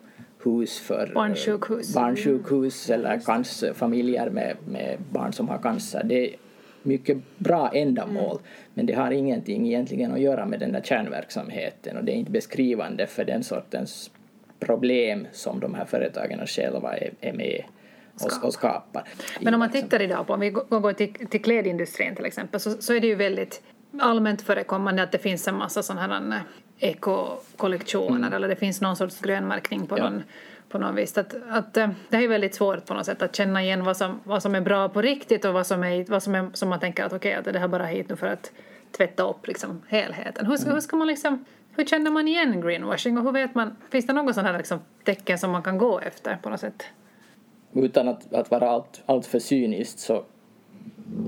hus 0.44 0.80
för 0.80 1.12
barnsjukhus, 1.16 1.94
barnsjukhus 1.94 2.90
eller 2.90 3.20
cancerfamiljer 3.20 4.30
med, 4.30 4.56
med 4.68 4.98
barn 5.12 5.34
som 5.34 5.50
har 5.50 5.58
cancer. 5.58 6.04
Det 6.04 6.36
mycket 6.84 7.18
bra 7.38 7.72
ändamål 7.74 8.32
mm. 8.32 8.44
men 8.74 8.86
det 8.86 8.94
har 8.94 9.12
ingenting 9.12 9.68
egentligen 9.68 10.12
att 10.12 10.20
göra 10.20 10.46
med 10.46 10.60
den 10.60 10.72
där 10.72 10.82
kärnverksamheten 10.82 11.98
och 11.98 12.04
det 12.04 12.12
är 12.12 12.16
inte 12.16 12.32
beskrivande 12.32 13.08
för 13.08 13.26
den 13.26 13.44
sortens 13.44 14.12
problem 14.60 15.28
som 15.32 15.60
de 15.60 15.74
här 15.74 15.86
företagen 15.86 16.48
själva 16.48 16.98
är, 16.98 17.12
är 17.22 17.34
med 17.34 17.64
och, 18.22 18.46
och 18.46 18.54
skapar. 18.54 19.04
Men 19.42 19.54
om 19.54 19.60
man 19.60 19.72
tittar 19.72 20.02
idag 20.02 20.28
på, 20.28 20.34
om 20.34 20.40
vi 20.40 20.50
går 20.50 20.94
till, 20.94 21.14
till 21.14 21.42
klädindustrin 21.42 22.16
till 22.16 22.26
exempel, 22.26 22.60
så, 22.60 22.82
så 22.82 22.94
är 22.94 23.00
det 23.00 23.08
ju 23.08 23.16
väldigt 23.16 23.62
allmänt 24.00 24.42
förekommande 24.42 25.04
att 25.04 25.12
det 25.12 25.18
finns 25.18 25.48
en 25.48 25.56
massa 25.56 25.84
sådana 25.84 26.02
här 26.02 26.42
ekokollektioner 26.80 28.18
mm. 28.18 28.34
eller 28.34 28.48
det 28.48 28.56
finns 28.56 28.82
någon 28.82 28.96
sorts 28.96 29.22
grönmärkning 29.22 29.88
på 29.88 29.98
ja. 29.98 30.04
någon 30.04 30.24
på 30.70 30.78
något 30.78 30.96
vis. 30.96 31.18
Att, 31.18 31.36
att, 31.50 31.78
eh, 31.78 31.90
det 32.10 32.18
är 32.18 32.28
väldigt 32.28 32.56
svårt 32.56 32.86
på 32.86 32.94
något 32.94 33.06
sätt 33.06 33.22
att 33.22 33.36
känna 33.36 33.64
igen 33.64 33.84
vad 33.84 33.98
som, 33.98 34.20
vad 34.24 34.42
som 34.42 34.56
är 34.56 34.62
bra 34.62 34.90
på 34.90 35.02
riktigt 35.02 35.46
och 35.46 35.54
vad 35.54 35.68
som, 35.68 35.84
är, 35.84 36.06
vad 36.10 36.24
som, 36.24 36.36
är, 36.36 36.50
som 36.54 36.70
man 36.70 36.80
tänker 36.80 37.04
att 37.04 37.14
okej, 37.14 37.40
okay, 37.40 37.54
det 37.54 37.60
här 37.60 37.68
bara 37.68 37.86
hit 37.86 38.10
nu 38.10 38.16
för 38.16 38.28
att 38.28 38.52
tvätta 38.98 39.30
upp 39.30 39.48
liksom, 39.48 39.82
helheten. 39.88 40.46
Hur, 40.46 40.62
mm. 40.62 40.74
hur 40.74 40.82
ska 40.82 40.96
man 40.96 41.08
liksom 41.08 41.46
hur 41.76 41.86
känner 41.86 42.12
man 42.12 42.28
igen 42.28 42.62
greenwashing 42.62 43.18
och 43.18 43.24
hur 43.24 43.32
vet 43.32 43.56
man, 43.56 43.76
finns 43.90 44.08
det 44.08 44.14
något 44.14 44.36
sådana 44.36 44.58
liksom 44.58 44.80
tecken 45.04 45.38
som 45.38 45.52
man 45.52 45.64
kan 45.64 45.78
gå 45.78 46.00
efter 46.00 46.38
på 46.42 46.50
något 46.50 46.60
sätt? 46.60 46.84
utan 47.74 48.08
att, 48.08 48.34
att 48.34 48.52
vara 48.52 48.70
allt, 48.70 49.02
allt 49.06 49.26
för 49.26 49.40
cyniskt 49.40 50.00
så 50.00 50.24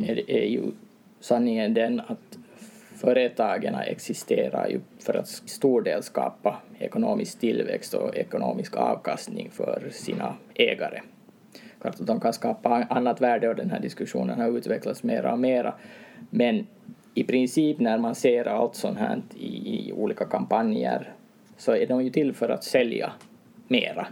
är, 0.01 0.29
är 0.29 0.45
ju 0.45 0.61
sanningen 1.19 1.73
den 1.73 1.99
att 1.99 2.37
företagen 2.95 3.75
existerar 3.75 4.67
ju 4.67 4.79
för 4.99 5.13
att 5.13 5.27
stor 5.27 5.81
del 5.81 6.03
skapa 6.03 6.61
ekonomisk 6.79 7.39
tillväxt 7.39 7.93
och 7.93 8.15
ekonomisk 8.15 8.75
avkastning 8.75 9.49
för 9.51 9.89
sina 9.91 10.35
ägare. 10.53 11.01
Klart 11.81 11.99
att 11.99 12.07
de 12.07 12.19
kan 12.19 12.33
skapa 12.33 12.69
annat 12.89 13.21
värde 13.21 13.49
och 13.49 13.55
den 13.55 13.71
här 13.71 13.79
diskussionen 13.79 14.39
har 14.39 14.57
utvecklats 14.57 15.03
mera 15.03 15.33
och 15.33 15.39
mera. 15.39 15.73
Men 16.29 16.67
i 17.13 17.23
princip 17.23 17.79
när 17.79 17.97
man 17.97 18.15
ser 18.15 18.47
allt 18.47 18.75
sånt 18.75 18.97
här 18.97 19.21
i, 19.39 19.87
i 19.87 19.93
olika 19.93 20.25
kampanjer 20.25 21.13
så 21.57 21.75
är 21.75 21.87
de 21.87 22.03
ju 22.03 22.09
till 22.09 22.33
för 22.33 22.49
att 22.49 22.63
sälja 22.63 23.11
mera. 23.67 24.07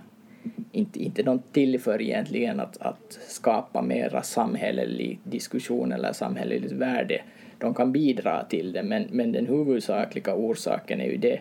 Inte, 0.71 1.03
inte 1.03 1.23
de 1.23 1.39
till 1.39 1.79
för 1.79 2.01
egentligen 2.01 2.59
att, 2.59 2.77
att 2.81 3.19
skapa 3.27 3.81
mera 3.81 4.21
samhällelig 4.21 5.19
diskussion 5.23 5.91
eller 5.91 6.13
samhälleligt 6.13 6.71
värde. 6.71 7.21
De 7.57 7.73
kan 7.73 7.91
bidra 7.91 8.43
till 8.43 8.71
det 8.71 8.83
men, 8.83 9.07
men 9.11 9.31
den 9.31 9.47
huvudsakliga 9.47 10.35
orsaken 10.35 11.01
är 11.01 11.05
ju 11.05 11.17
det 11.17 11.39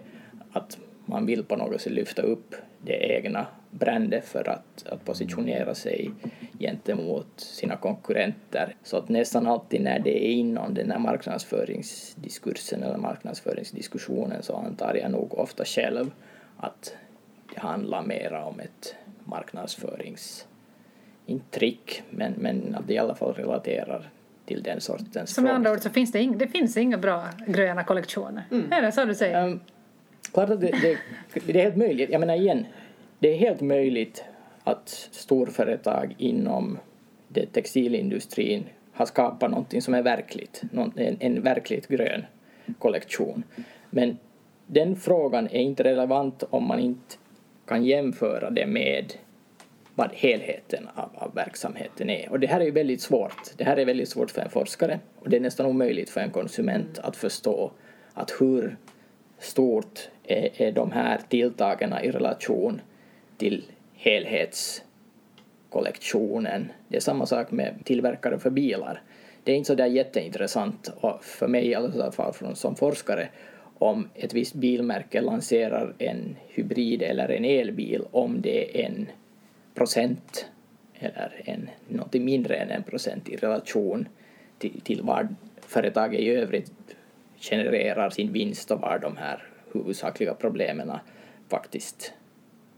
att 0.52 0.78
man 1.06 1.26
vill 1.26 1.44
på 1.44 1.56
något 1.56 1.80
sätt 1.80 1.92
lyfta 1.92 2.22
upp 2.22 2.54
det 2.82 3.16
egna 3.16 3.46
brände 3.70 4.20
för 4.20 4.48
att, 4.48 4.86
att 4.86 5.04
positionera 5.04 5.74
sig 5.74 6.10
gentemot 6.58 7.28
sina 7.36 7.76
konkurrenter. 7.76 8.76
Så 8.82 8.96
att 8.96 9.08
nästan 9.08 9.46
alltid 9.46 9.80
när 9.80 9.98
det 9.98 10.26
är 10.26 10.30
inom 10.30 10.74
den 10.74 10.90
här 10.90 10.98
marknadsföringsdiskursen 10.98 12.82
eller 12.82 12.96
marknadsföringsdiskussionen 12.96 14.42
så 14.42 14.56
antar 14.56 14.94
jag 14.94 15.10
nog 15.10 15.38
ofta 15.38 15.64
själv 15.64 16.10
att 16.56 16.96
det 17.54 17.60
handlar 17.60 18.02
mera 18.02 18.44
om 18.44 18.60
ett 18.60 18.94
marknadsförings 19.24 20.46
inte 21.26 21.58
trick, 21.58 22.02
men, 22.10 22.32
men 22.36 22.74
att 22.74 22.86
det 22.86 22.94
i 22.94 22.98
alla 22.98 23.14
fall 23.14 23.34
relaterar 23.34 24.10
till 24.46 24.62
den 24.62 24.80
sortens 24.80 25.34
Så 25.34 25.42
med 25.42 25.54
andra 25.54 25.72
ord 25.72 25.80
så 25.80 25.90
finns 25.90 26.12
det, 26.12 26.20
ing, 26.20 26.38
det 26.38 26.48
finns 26.48 26.76
inga 26.76 26.98
bra 26.98 27.28
gröna 27.46 27.84
kollektioner? 27.84 28.42
Mm. 28.50 28.72
Är 28.72 28.82
det 28.82 28.92
så 28.92 29.04
du 29.04 29.14
säger? 29.14 29.46
Um, 29.46 29.60
klart 30.32 30.50
att 30.50 30.60
det, 30.60 30.70
det, 30.82 30.98
det 31.46 31.58
är 31.58 31.62
helt 31.62 31.76
möjligt. 31.76 32.10
Jag 32.10 32.20
menar 32.20 32.34
igen, 32.34 32.66
det 33.18 33.32
är 33.32 33.36
helt 33.36 33.60
möjligt 33.60 34.24
att 34.64 34.88
storföretag 35.10 36.14
inom 36.18 36.78
det 37.28 37.46
textilindustrin 37.46 38.64
har 38.92 39.06
skapat 39.06 39.50
någonting 39.50 39.82
som 39.82 39.94
är 39.94 40.02
verkligt, 40.02 40.62
en, 40.96 41.16
en 41.20 41.42
verkligt 41.42 41.88
grön 41.88 42.24
kollektion. 42.78 43.42
Men 43.90 44.18
den 44.66 44.96
frågan 44.96 45.46
är 45.46 45.60
inte 45.60 45.84
relevant 45.84 46.44
om 46.50 46.68
man 46.68 46.80
inte 46.80 47.16
kan 47.66 47.84
jämföra 47.84 48.50
det 48.50 48.66
med 48.66 49.12
vad 49.94 50.10
helheten 50.12 50.88
av, 50.94 51.10
av, 51.14 51.34
verksamheten 51.34 52.10
är. 52.10 52.30
Och 52.30 52.40
det 52.40 52.46
här 52.46 52.60
är 52.60 52.64
ju 52.64 52.70
väldigt 52.70 53.00
svårt. 53.00 53.52
Det 53.56 53.64
här 53.64 53.76
är 53.76 53.84
väldigt 53.84 54.08
svårt 54.08 54.30
för 54.30 54.40
en 54.40 54.50
forskare 54.50 55.00
och 55.18 55.30
det 55.30 55.36
är 55.36 55.40
nästan 55.40 55.66
omöjligt 55.66 56.10
för 56.10 56.20
en 56.20 56.30
konsument 56.30 56.98
att 56.98 57.16
förstå 57.16 57.70
att 58.14 58.30
hur 58.40 58.76
stort 59.38 60.08
är, 60.24 60.62
är 60.62 60.72
de 60.72 60.92
här 60.92 61.20
tilltagen 61.28 61.94
i 62.02 62.10
relation 62.10 62.80
till 63.38 63.64
helhetskollektionen. 63.94 66.72
Det 66.88 66.96
är 66.96 67.00
samma 67.00 67.26
sak 67.26 67.50
med 67.50 67.74
tillverkare 67.84 68.38
för 68.38 68.50
bilar. 68.50 69.02
Det 69.44 69.52
är 69.52 69.56
inte 69.56 69.66
så 69.66 69.74
där 69.74 69.86
jätteintressant 69.86 70.90
för 71.20 71.48
mig 71.48 71.66
i 71.66 71.74
alla 71.74 72.12
fall 72.12 72.34
som 72.54 72.76
forskare 72.76 73.28
om 73.78 74.08
ett 74.14 74.34
visst 74.34 74.54
bilmärke 74.54 75.20
lanserar 75.20 75.94
en 75.98 76.36
hybrid 76.48 77.02
eller 77.02 77.28
en 77.28 77.44
elbil 77.44 78.04
om 78.10 78.40
det 78.40 78.80
är 78.80 78.86
en 78.86 79.06
procent 79.74 80.46
eller 80.98 81.42
en, 81.44 81.70
något 81.88 82.14
mindre 82.14 82.56
än 82.56 82.70
en 82.70 82.82
procent 82.82 83.28
i 83.28 83.36
relation 83.36 84.08
till, 84.58 84.80
till 84.80 85.02
vad 85.02 85.34
företaget 85.60 86.20
i 86.20 86.30
övrigt 86.30 86.72
genererar 87.40 88.10
sin 88.10 88.32
vinst 88.32 88.70
och 88.70 88.80
var 88.80 88.98
de 88.98 89.16
här 89.16 89.42
huvudsakliga 89.72 90.34
problemen 90.34 90.92
faktiskt 91.48 92.12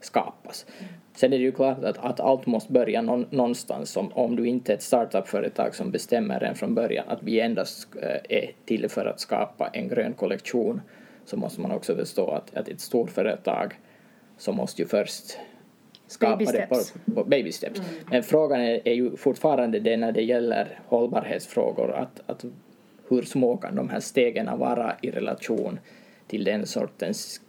skapas. 0.01 0.67
Sen 1.15 1.33
är 1.33 1.39
det 1.39 1.45
ju 1.45 1.53
klart 1.53 1.85
att, 1.85 1.99
att 1.99 2.21
allt 2.21 2.47
måste 2.47 2.73
börja 2.73 3.03
någon, 3.03 3.27
någonstans. 3.31 3.97
Om, 3.97 4.13
om 4.13 4.37
du 4.37 4.47
inte 4.47 4.73
är 4.73 4.77
ett 4.77 4.83
startup-företag 4.83 5.75
som 5.75 5.91
bestämmer 5.91 6.41
redan 6.41 6.55
från 6.55 6.75
början 6.75 7.09
att 7.09 7.23
vi 7.23 7.41
endast 7.41 7.89
äh, 8.03 8.39
är 8.39 8.51
till 8.65 8.89
för 8.89 9.07
att 9.07 9.21
skapa 9.21 9.69
en 9.73 9.89
grön 9.89 10.13
kollektion 10.13 10.81
så 11.25 11.37
måste 11.37 11.61
man 11.61 11.71
också 11.71 11.97
förstå 11.97 12.31
att, 12.31 12.57
att 12.57 12.69
ett 12.69 12.81
stort 12.81 13.11
företag 13.11 13.75
så 14.39 14.53
måste 14.53 14.83
ju 14.83 14.89
först 14.89 15.39
skapa 16.07 16.37
baby 16.37 16.53
det 16.53 16.67
på, 16.67 17.15
på 17.15 17.25
baby 17.25 17.53
steps. 17.53 17.79
Mm. 17.79 17.91
Men 18.11 18.23
frågan 18.23 18.61
är, 18.61 18.89
är 18.89 18.95
ju 18.95 19.17
fortfarande 19.17 19.81
det 19.81 19.97
när 19.97 20.13
det 20.13 20.23
gäller 20.23 20.81
hållbarhetsfrågor 20.87 21.93
att, 21.93 22.21
att 22.27 22.45
hur 23.09 23.23
små 23.23 23.57
kan 23.57 23.75
de 23.75 23.89
här 23.89 24.01
stegen 24.01 24.59
vara 24.59 24.97
i 25.03 25.11
relation 25.11 25.79
till 26.27 26.45
den 26.45 26.67
sortens 26.67 27.41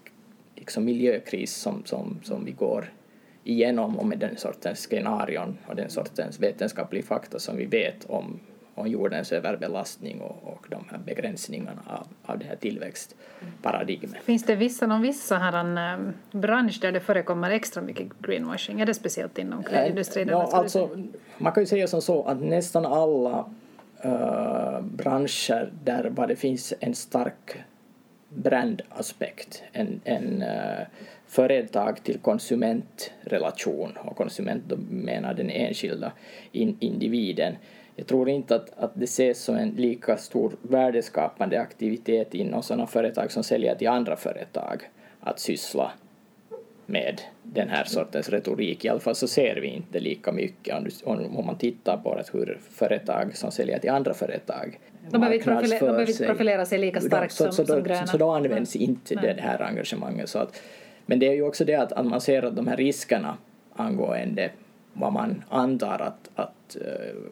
liksom 0.61 0.85
miljökris 0.85 1.55
som, 1.55 1.85
som, 1.85 2.19
som 2.23 2.45
vi 2.45 2.51
går 2.51 2.93
igenom 3.43 3.99
och 3.99 4.05
med 4.05 4.19
den 4.19 4.37
sortens 4.37 4.79
scenarion 4.79 5.57
och 5.67 5.75
den 5.75 5.89
sortens 5.89 6.39
vetenskaplig 6.39 7.05
fakta 7.05 7.39
som 7.39 7.57
vi 7.57 7.65
vet 7.65 8.05
om, 8.05 8.39
om 8.75 8.87
jordens 8.87 9.31
överbelastning 9.31 10.21
och, 10.21 10.53
och 10.53 10.65
de 10.69 10.85
här 10.91 10.97
begränsningarna 10.97 11.81
av, 11.87 12.07
av 12.31 12.39
det 12.39 12.45
här 12.45 12.55
tillväxtparadigmet. 12.55 14.23
Finns 14.23 14.43
det 14.43 14.55
vissa, 14.55 14.87
någon 14.87 15.01
viss 15.01 15.27
så 15.27 15.35
här 15.35 15.53
en, 15.53 15.99
um, 15.99 16.13
bransch 16.41 16.79
där 16.81 16.91
det 16.91 16.99
förekommer 16.99 17.51
extra 17.51 17.81
mycket 17.81 18.07
greenwashing? 18.19 18.81
Är 18.81 18.85
det 18.85 18.93
speciellt 18.93 19.37
inom 19.37 19.63
klädindustrin? 19.63 20.27
Ja, 20.27 20.49
alltså, 20.53 20.89
man 21.37 21.53
kan 21.53 21.63
ju 21.63 21.67
säga 21.67 21.87
som 21.87 22.01
så 22.01 22.23
att 22.23 22.41
nästan 22.41 22.85
alla 22.85 23.45
uh, 24.05 24.81
branscher 24.81 25.71
där 25.83 26.27
det 26.27 26.35
finns 26.35 26.73
en 26.79 26.95
stark 26.95 27.63
brandaspekt, 28.35 29.63
en, 29.71 30.01
en 30.03 30.41
uh, 30.41 30.85
företag 31.27 32.03
till 32.03 32.19
konsumentrelation 32.19 33.97
och 33.97 34.17
konsument 34.17 34.63
då 34.67 34.77
menar 34.89 35.33
den 35.33 35.49
enskilda 35.49 36.11
in, 36.51 36.77
individen. 36.79 37.55
Jag 37.95 38.07
tror 38.07 38.29
inte 38.29 38.55
att, 38.55 38.69
att 38.77 38.91
det 38.93 39.03
ses 39.03 39.43
som 39.43 39.55
en 39.55 39.69
lika 39.69 40.17
stor 40.17 40.55
värdeskapande 40.61 41.61
aktivitet 41.61 42.33
inom 42.33 42.63
sådana 42.63 42.87
företag 42.87 43.31
som 43.31 43.43
säljer 43.43 43.75
till 43.75 43.87
andra 43.87 44.15
företag 44.15 44.89
att 45.19 45.39
syssla 45.39 45.91
med 46.85 47.21
den 47.43 47.69
här 47.69 47.83
sortens 47.83 48.29
retorik. 48.29 48.85
I 48.85 48.89
alla 48.89 48.99
fall 48.99 49.15
så 49.15 49.27
ser 49.27 49.55
vi 49.55 49.67
inte 49.67 49.99
lika 49.99 50.31
mycket 50.31 51.03
om, 51.03 51.37
om 51.37 51.45
man 51.45 51.57
tittar 51.57 51.97
på 51.97 52.21
hur 52.33 52.59
företag 52.71 53.37
som 53.37 53.51
säljer 53.51 53.79
till 53.79 53.89
andra 53.89 54.13
företag 54.13 54.79
de 55.09 55.17
behöver 55.21 55.35
inte 55.35 55.45
profilera, 55.45 56.05
profilera 56.27 56.65
sig 56.65 56.79
lika 56.79 57.01
starkt 57.01 57.33
så, 57.33 57.43
som, 57.43 57.51
så, 57.51 57.63
då, 57.63 57.73
som 57.73 57.83
gröna. 57.83 58.07
Så 58.07 58.17
då 58.17 58.31
används 58.31 58.75
inte 58.75 59.15
Nej. 59.15 59.33
det 59.35 59.41
här 59.41 59.61
engagemanget. 59.61 60.29
Så 60.29 60.39
att, 60.39 60.61
men 61.05 61.19
det 61.19 61.27
är 61.27 61.33
ju 61.33 61.43
också 61.43 61.65
det 61.65 61.75
att, 61.75 61.91
att 61.91 62.05
man 62.05 62.21
ser 62.21 62.43
att 62.43 62.55
de 62.55 62.67
här 62.67 62.77
riskerna 62.77 63.37
angående 63.75 64.51
vad 64.93 65.13
man 65.13 65.43
antar 65.49 65.99
att, 65.99 66.29
att 66.35 66.77
uh, 66.81 66.83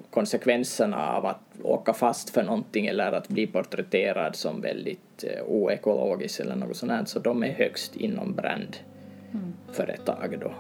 konsekvenserna 0.10 1.10
av 1.10 1.26
att 1.26 1.42
åka 1.64 1.94
fast 1.94 2.30
för 2.30 2.44
någonting 2.44 2.88
eller 2.88 3.12
att 3.12 3.28
bli 3.28 3.48
porträtterad 3.48 4.36
som 4.36 4.62
väldigt 4.62 5.24
uh, 5.24 5.32
oekologisk 5.48 6.40
eller 6.40 6.56
något 6.56 6.78
sånt 6.78 6.92
här, 6.92 7.06
så 7.06 7.20
de 7.20 7.44
är 7.44 7.52
högst 7.52 7.96
inom 7.96 8.36
brandföretag 8.36 10.26
mm. 10.34 10.40
då. 10.40 10.52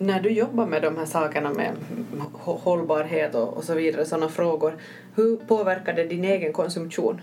När 0.00 0.20
du 0.20 0.30
jobbar 0.30 0.66
med 0.66 0.82
de 0.82 0.96
här 0.96 1.06
sakerna 1.06 1.52
med 1.52 1.76
hållbarhet 2.32 3.34
och, 3.34 3.56
och 3.56 3.64
så 3.64 3.74
vidare, 3.74 4.04
sådana 4.04 4.28
frågor, 4.28 4.76
hur 5.14 5.36
påverkar 5.36 5.92
det 5.92 6.04
din 6.04 6.24
egen 6.24 6.52
konsumtion? 6.52 7.20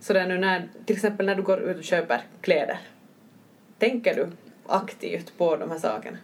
Så 0.00 0.12
där 0.12 0.26
nu 0.26 0.38
när, 0.38 0.68
till 0.84 0.96
exempel 0.96 1.26
när 1.26 1.34
du 1.34 1.42
går 1.42 1.60
ut 1.60 1.78
och 1.78 1.84
köper 1.84 2.20
kläder, 2.40 2.78
tänker 3.78 4.14
du 4.14 4.28
aktivt 4.66 5.38
på 5.38 5.56
de 5.56 5.70
här 5.70 5.78
sakerna? 5.78 6.18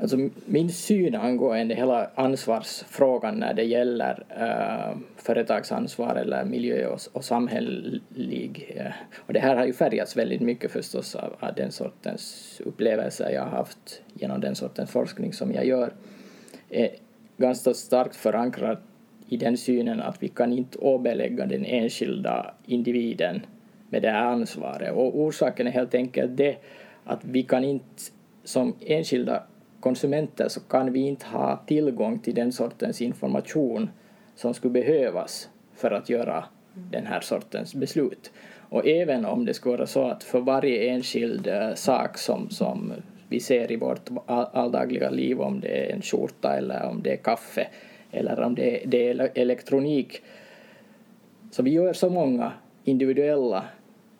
Alltså 0.00 0.28
min 0.46 0.70
syn 0.70 1.14
angående 1.14 1.74
hela 1.74 2.10
ansvarsfrågan 2.14 3.34
när 3.34 3.54
det 3.54 3.62
gäller 3.62 4.24
äh, 4.28 4.96
företagsansvar 5.16 6.16
eller 6.16 6.44
miljö 6.44 6.86
och, 6.86 7.00
och 7.12 7.24
samhällelig... 7.24 8.74
Äh, 8.76 8.92
och 9.16 9.32
det 9.32 9.40
här 9.40 9.56
har 9.56 9.66
ju 9.66 9.72
färgats 9.72 10.16
väldigt 10.16 10.40
mycket 10.40 10.70
förstås 10.70 11.14
av, 11.14 11.36
av 11.40 11.54
den 11.54 11.72
sortens 11.72 12.60
upplevelser 12.64 13.30
jag 13.30 13.42
har 13.42 13.50
haft 13.50 14.02
genom 14.14 14.40
den 14.40 14.54
sortens 14.54 14.90
forskning 14.90 15.32
som 15.32 15.52
jag 15.52 15.66
gör. 15.66 15.92
är 16.70 16.90
ganska 17.36 17.74
starkt 17.74 18.16
förankrad 18.16 18.78
i 19.28 19.36
den 19.36 19.56
synen 19.56 20.00
att 20.00 20.22
vi 20.22 20.28
kan 20.28 20.52
inte 20.52 20.78
åbelägga 20.78 21.46
den 21.46 21.64
enskilda 21.64 22.54
individen 22.66 23.40
med 23.90 24.02
det 24.02 24.10
här 24.10 24.24
ansvaret. 24.24 24.92
Och 24.92 25.20
orsaken 25.20 25.66
är 25.66 25.70
helt 25.70 25.94
enkelt 25.94 26.36
det 26.36 26.56
att 27.04 27.24
vi 27.24 27.42
kan 27.42 27.64
inte 27.64 28.02
som 28.44 28.74
enskilda 28.80 29.42
konsumenter 29.86 30.48
så 30.48 30.60
kan 30.60 30.92
vi 30.92 31.00
inte 31.00 31.26
ha 31.26 31.56
tillgång 31.66 32.18
till 32.18 32.34
den 32.34 32.52
sortens 32.52 33.02
information 33.02 33.90
som 34.34 34.54
skulle 34.54 34.72
behövas 34.72 35.48
för 35.74 35.90
att 35.90 36.08
göra 36.08 36.44
den 36.74 37.06
här 37.06 37.20
sortens 37.20 37.74
beslut. 37.74 38.32
Och 38.68 38.86
även 38.86 39.24
om 39.24 39.44
det 39.44 39.54
skulle 39.54 39.76
vara 39.76 39.86
så 39.86 40.08
att 40.08 40.24
för 40.24 40.40
varje 40.40 40.90
enskild 40.90 41.46
eh, 41.46 41.74
sak 41.74 42.18
som, 42.18 42.50
som 42.50 42.92
vi 43.28 43.40
ser 43.40 43.72
i 43.72 43.76
vårt 43.76 44.10
alldagliga 44.26 45.10
liv, 45.10 45.40
om 45.40 45.60
det 45.60 45.68
är 45.68 45.94
en 45.94 46.02
skjorta 46.02 46.56
eller 46.56 46.88
om 46.90 47.02
det 47.02 47.12
är 47.12 47.16
kaffe 47.16 47.68
eller 48.10 48.40
om 48.40 48.54
det, 48.54 48.82
det 48.86 49.08
är 49.08 49.30
elektronik, 49.34 50.22
så 51.50 51.62
vi 51.62 51.70
gör 51.70 51.92
så 51.92 52.10
många 52.10 52.52
individuella 52.84 53.64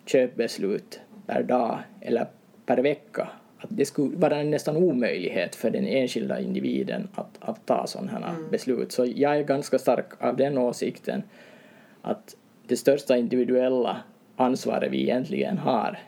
köpbeslut 0.05 0.99
per 1.25 1.43
dag 1.43 1.79
eller 2.01 2.27
per 2.65 2.77
vecka 2.77 3.27
att 3.59 3.69
det 3.69 3.85
skulle 3.85 4.17
vara 4.17 4.37
en 4.37 4.51
nästan 4.51 4.77
omöjlighet 4.77 5.55
för 5.55 5.69
den 5.69 5.87
enskilda 5.87 6.39
individen 6.39 7.07
att, 7.15 7.37
att 7.39 7.65
ta 7.65 7.87
sådana 7.87 8.11
här 8.11 8.29
mm. 8.29 8.49
beslut. 8.51 8.91
Så 8.91 9.05
jag 9.15 9.37
är 9.37 9.43
ganska 9.43 9.79
stark 9.79 10.05
av 10.19 10.37
den 10.37 10.57
åsikten 10.57 11.23
att 12.01 12.35
det 12.67 12.77
största 12.77 13.17
individuella 13.17 14.01
ansvaret 14.35 14.91
vi 14.91 15.01
egentligen 15.01 15.57
har 15.57 15.99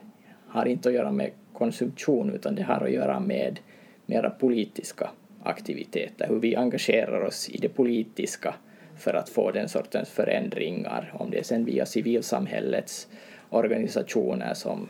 har 0.47 0.65
inte 0.65 0.89
att 0.89 0.95
göra 0.95 1.11
med 1.11 1.31
konsumtion 1.53 2.33
utan 2.33 2.55
det 2.55 2.63
har 2.63 2.81
att 2.81 2.91
göra 2.91 3.19
med 3.19 3.59
mera 4.05 4.29
politiska 4.29 5.09
aktiviteter, 5.43 6.27
hur 6.27 6.39
vi 6.39 6.55
engagerar 6.55 7.21
oss 7.21 7.49
i 7.49 7.57
det 7.57 7.69
politiska 7.69 8.55
för 8.97 9.13
att 9.13 9.29
få 9.29 9.51
den 9.51 9.69
sortens 9.69 10.09
förändringar, 10.09 11.13
om 11.19 11.31
det 11.31 11.39
är 11.39 11.43
sen 11.43 11.65
via 11.65 11.85
civilsamhällets 11.85 13.07
organisationer 13.49 14.53
som 14.53 14.89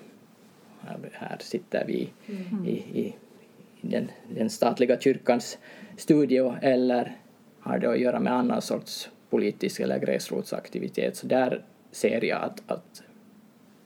här 1.14 1.38
sitter 1.40 1.86
vi 1.86 2.10
mm. 2.28 2.66
i, 2.66 2.72
i 2.72 3.16
den, 3.82 4.12
den, 4.36 4.50
statliga 4.50 5.00
kyrkans 5.00 5.58
studio 5.98 6.56
eller 6.62 7.16
har 7.60 7.80
det 7.80 7.90
att 7.90 8.00
göra 8.00 8.20
med 8.20 8.34
annan 8.34 8.62
sorts 8.62 9.10
politisk 9.30 9.80
eller 9.80 10.00
gräsrotsaktivitet. 10.00 11.16
Så 11.16 11.28
där 11.28 11.64
ser 11.92 12.26
jag 12.26 12.44
att, 12.44 12.62
att 12.68 13.04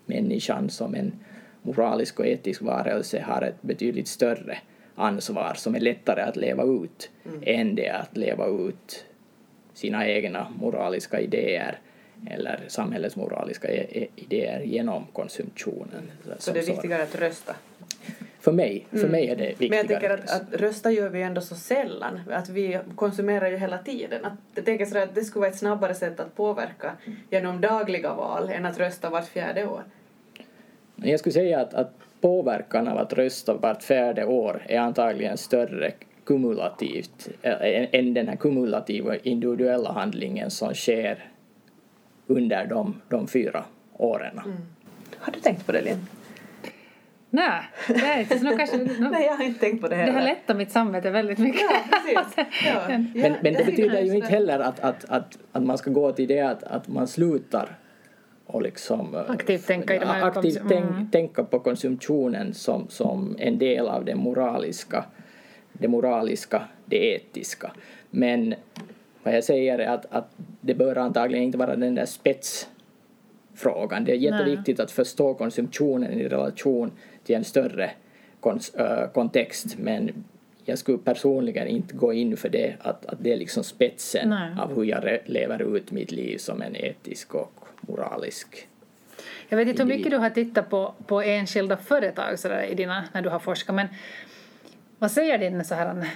människan 0.05 0.69
som 0.69 0.95
en 0.95 1.13
moralisk 1.61 2.19
och 2.19 2.27
etisk 2.27 2.61
varelse 2.61 3.21
har 3.21 3.41
ett 3.41 3.61
betydligt 3.61 4.07
större 4.07 4.57
ansvar 4.95 5.53
som 5.55 5.75
är 5.75 5.79
lättare 5.79 6.21
att 6.21 6.35
leva 6.35 6.63
ut 6.63 7.09
mm. 7.25 7.43
än 7.45 7.75
det 7.75 7.89
att 7.89 8.17
leva 8.17 8.47
ut 8.47 9.05
sina 9.73 10.07
egna 10.07 10.47
moraliska 10.59 11.19
idéer 11.19 11.79
eller 12.31 12.59
samhällets 12.67 13.15
moraliska 13.15 13.67
idéer 14.15 14.61
genom 14.61 15.07
konsumtionen. 15.13 16.11
Så 16.37 16.51
det 16.51 16.59
är 16.59 16.65
viktigare 16.65 17.03
att 17.03 17.15
rösta? 17.15 17.55
För 18.39 18.51
mig, 18.51 18.85
för 18.89 18.97
mm. 18.97 19.11
mig 19.11 19.27
är 19.27 19.35
det 19.35 19.47
viktigare. 19.47 19.69
Men 19.69 19.77
jag 19.77 19.87
tänker 19.87 20.09
att, 20.09 20.41
att 20.41 20.61
rösta 20.61 20.91
gör 20.91 21.09
vi 21.09 21.21
ändå 21.21 21.41
så 21.41 21.55
sällan, 21.55 22.19
att 22.31 22.49
vi 22.49 22.79
konsumerar 22.95 23.49
ju 23.49 23.57
hela 23.57 23.77
tiden. 23.77 24.25
Att 24.25 24.33
jag 24.55 24.65
tänker 24.65 24.85
så 24.85 24.97
att 24.97 25.15
det 25.15 25.21
skulle 25.21 25.41
vara 25.41 25.49
ett 25.49 25.57
snabbare 25.57 25.93
sätt 25.93 26.19
att 26.19 26.35
påverka 26.35 26.91
genom 27.29 27.61
dagliga 27.61 28.13
val 28.13 28.49
än 28.49 28.65
att 28.65 28.79
rösta 28.79 29.09
vart 29.09 29.27
fjärde 29.27 29.65
år. 29.65 29.83
Jag 30.95 31.19
skulle 31.19 31.33
säga 31.33 31.59
att, 31.59 31.73
att 31.73 31.93
påverkan 32.21 32.87
av 32.87 32.97
att 32.97 33.13
rösta 33.13 33.53
vart 33.53 33.83
fjärde 33.83 34.25
år 34.25 34.65
är 34.67 34.79
antagligen 34.79 35.37
större 35.37 35.91
kumulativt 36.23 37.29
än 37.41 38.13
den 38.13 38.27
här 38.27 38.35
kumulativa 38.35 39.15
individuella 39.17 39.91
handlingen 39.91 40.51
som 40.51 40.73
sker 40.73 41.32
under 42.27 42.65
de, 42.65 43.01
de 43.09 43.27
fyra 43.27 43.63
åren. 43.93 44.39
Mm. 44.45 44.57
Har 45.17 45.33
du 45.33 45.39
tänkt 45.39 45.65
på 45.65 45.71
det, 45.71 45.81
Linn? 45.81 46.07
Nej, 47.29 47.63
det 47.87 47.93
är 47.93 48.19
inte 48.19 48.39
så 48.39 48.57
kanske, 48.57 48.77
Nej, 48.99 49.25
jag 49.25 49.35
har 49.35 49.43
inte 49.43 49.59
tänkt 49.59 49.81
på 49.81 49.87
det 49.87 49.95
heller. 49.95 50.13
Det 50.13 50.19
har 50.19 50.25
lättat 50.25 50.57
mitt 50.57 50.71
samvete 50.71 51.09
väldigt 51.09 51.37
mycket. 51.37 51.61
Ja. 52.13 52.25
Ja. 52.65 52.87
men, 52.87 53.07
men 53.13 53.53
det 53.53 53.65
betyder 53.65 54.01
ju 54.01 54.15
inte 54.15 54.27
heller 54.27 54.59
att, 54.59 54.79
att, 54.79 55.05
att, 55.05 55.37
att 55.51 55.63
man 55.63 55.77
ska 55.77 55.91
gå 55.91 56.11
till 56.11 56.27
det 56.27 56.39
att, 56.39 56.63
att 56.63 56.87
man 56.87 57.07
slutar 57.07 57.77
och 58.45 58.61
liksom 58.61 59.15
aktivt 59.27 59.67
tänka, 59.67 59.95
i 59.95 59.99
de 59.99 60.05
här 60.05 60.23
aktivt 60.23 60.61
tänk, 60.69 60.85
mm. 60.85 61.09
tänka 61.11 61.43
på 61.43 61.59
konsumtionen 61.59 62.53
som, 62.53 62.87
som 62.89 63.35
en 63.39 63.57
del 63.57 63.87
av 63.87 64.05
det 64.05 64.15
moraliska, 64.15 65.05
det 65.73 65.87
moraliska, 65.87 66.61
det 66.85 67.13
etiska. 67.15 67.71
Men 68.09 68.55
vad 69.23 69.35
jag 69.35 69.43
säger 69.43 69.79
är 69.79 69.87
att, 69.87 70.05
att 70.09 70.29
det 70.61 70.73
bör 70.73 70.95
antagligen 70.95 71.43
inte 71.43 71.57
vara 71.57 71.75
den 71.75 71.95
där 71.95 72.05
spetsfrågan. 72.05 74.05
Det 74.05 74.11
är 74.11 74.15
jätteviktigt 74.15 74.77
Nej. 74.77 74.83
att 74.83 74.91
förstå 74.91 75.33
konsumtionen 75.33 76.13
i 76.13 76.27
relation 76.27 76.91
till 77.23 77.35
en 77.35 77.43
större 77.43 77.91
kontext 79.13 79.77
men 79.77 80.23
jag 80.65 80.77
skulle 80.77 80.97
personligen 80.97 81.67
inte 81.67 81.95
gå 81.95 82.13
in 82.13 82.37
för 82.37 82.49
det, 82.49 82.75
att, 82.81 83.05
att 83.05 83.17
det 83.21 83.33
är 83.33 83.37
liksom 83.37 83.63
spetsen 83.63 84.29
Nej. 84.29 84.51
av 84.59 84.75
hur 84.75 84.83
jag 84.83 85.19
lever 85.25 85.75
ut 85.75 85.91
mitt 85.91 86.11
liv 86.11 86.37
som 86.37 86.61
en 86.61 86.75
etisk 86.75 87.35
och 87.35 87.67
moralisk 87.81 88.67
Jag 89.49 89.57
vet 89.57 89.67
inte 89.67 89.83
hur 89.83 89.89
mycket 89.89 90.11
du 90.11 90.17
har 90.17 90.29
tittat 90.29 90.69
på, 90.69 90.93
på 91.07 91.21
enskilda 91.21 91.77
företag 91.77 92.39
så 92.39 92.47
där, 92.47 92.63
i 92.63 92.75
dina, 92.75 93.03
när 93.13 93.21
du 93.21 93.29
har 93.29 93.39
forskat 93.39 93.75
men 93.75 93.87
vad 94.99 95.11
säger 95.11 95.37
din 95.37 95.65
så 95.65 95.75
här 95.75 96.07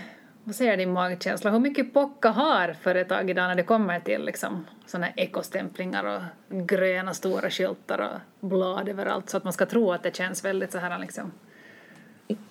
vad 0.48 0.56
säger 0.56 0.78
din 0.78 0.92
magkänsla? 0.92 1.52
Hur 1.52 1.60
mycket 1.60 1.94
pocka 1.94 2.30
har 2.30 2.74
företag 2.74 3.30
idag 3.30 3.48
när 3.48 3.56
det 3.56 3.64
kommer 3.64 4.00
till 4.00 4.26
liksom, 4.26 4.66
såna 4.86 5.10
ekostämplingar 5.16 6.04
och 6.16 6.68
gröna 6.68 7.14
stora 7.14 7.50
skyltar 7.50 8.00
och 8.00 8.48
blad 8.48 8.90
överallt 8.90 9.30
så 9.30 9.38
att 9.38 9.44
man 9.44 9.54
ska 9.54 9.66
tro 9.66 9.92
att 9.92 10.04
det 10.04 10.16
känns 10.16 10.46
väldigt 10.46 10.72
så 10.72 10.78
här 10.78 11.00
liksom 11.00 11.32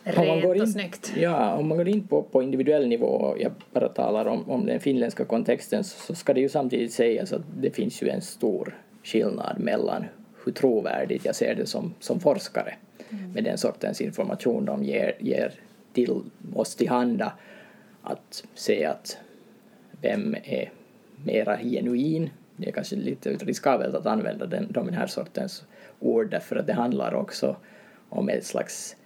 rent 0.04 0.44
in, 0.44 0.62
och 0.62 0.68
snyggt? 0.68 1.12
Ja, 1.16 1.54
om 1.54 1.68
man 1.68 1.78
går 1.78 1.88
in 1.88 2.06
på, 2.06 2.22
på 2.22 2.42
individuell 2.42 2.88
nivå, 2.88 3.36
jag 3.38 3.52
bara 3.72 3.88
talar 3.88 4.26
om, 4.26 4.50
om 4.50 4.66
den 4.66 4.80
finländska 4.80 5.24
kontexten, 5.24 5.84
så, 5.84 5.98
så 5.98 6.14
ska 6.14 6.34
det 6.34 6.40
ju 6.40 6.48
samtidigt 6.48 6.92
sägas 6.92 7.32
att 7.32 7.42
det 7.60 7.70
finns 7.70 8.02
ju 8.02 8.08
en 8.08 8.22
stor 8.22 8.76
skillnad 9.02 9.58
mellan 9.58 10.04
hur 10.44 10.52
trovärdigt 10.52 11.24
jag 11.24 11.34
ser 11.34 11.54
det 11.54 11.66
som, 11.66 11.94
som 12.00 12.20
forskare 12.20 12.74
mm. 13.10 13.32
med 13.32 13.44
den 13.44 13.58
sortens 13.58 14.00
information 14.00 14.64
de 14.64 14.84
ger, 14.84 15.16
ger 15.18 15.52
till 15.92 16.20
oss 16.54 16.74
till 16.74 16.88
handa 16.88 17.32
att 18.06 18.44
se 18.54 18.84
att 18.84 19.18
vem 20.00 20.34
är 20.34 20.72
mera 21.24 21.58
genuin. 21.58 22.30
Det 22.56 22.68
är 22.68 22.72
kanske 22.72 22.96
lite 22.96 23.30
riskabelt 23.30 23.94
att 23.94 24.06
använda 24.06 24.46
den, 24.46 24.66
de 24.70 24.88
här 24.88 25.06
sortens 25.06 25.64
ord 26.00 26.30
därför 26.30 26.56
att 26.56 26.66
det 26.66 26.72
handlar 26.72 27.14
också 27.14 27.56
om 28.08 28.28
ett 28.28 28.44
slags 28.44 28.96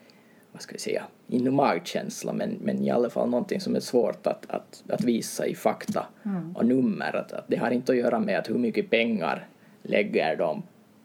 vad 0.53 0.63
ska 0.63 0.73
vi 0.73 0.79
säga, 0.79 1.05
inte 1.29 1.51
magkänsla 1.51 2.33
men, 2.33 2.59
men 2.61 2.83
i 2.83 2.91
alla 2.91 3.11
fall 3.11 3.31
någonting 3.31 3.61
som 3.61 3.77
är 3.77 3.81
svårt 3.81 4.27
att, 4.27 4.51
att, 4.51 4.85
att 4.89 5.05
visa 5.05 5.47
i 5.47 5.55
fakta 5.55 6.07
mm. 6.25 6.57
och 6.57 6.67
nummer. 6.67 7.17
Att, 7.17 7.33
att 7.33 7.45
det 7.49 7.57
har 7.57 7.71
inte 7.71 7.93
att 7.93 7.99
göra 7.99 8.19
med 8.19 8.39
att 8.39 8.51
hur 8.51 8.59
mycket 8.59 8.91
pengar 8.91 9.49
lägger 9.83 10.37
de 10.37 10.63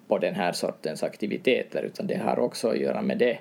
på 0.07 0.17
den 0.17 0.35
här 0.35 0.51
sortens 0.51 1.03
aktiviteter 1.03 1.83
utan 1.83 2.07
det 2.07 2.17
har 2.17 2.39
också 2.39 2.67
att 2.67 2.77
göra 2.77 3.01
med 3.01 3.17
det 3.17 3.37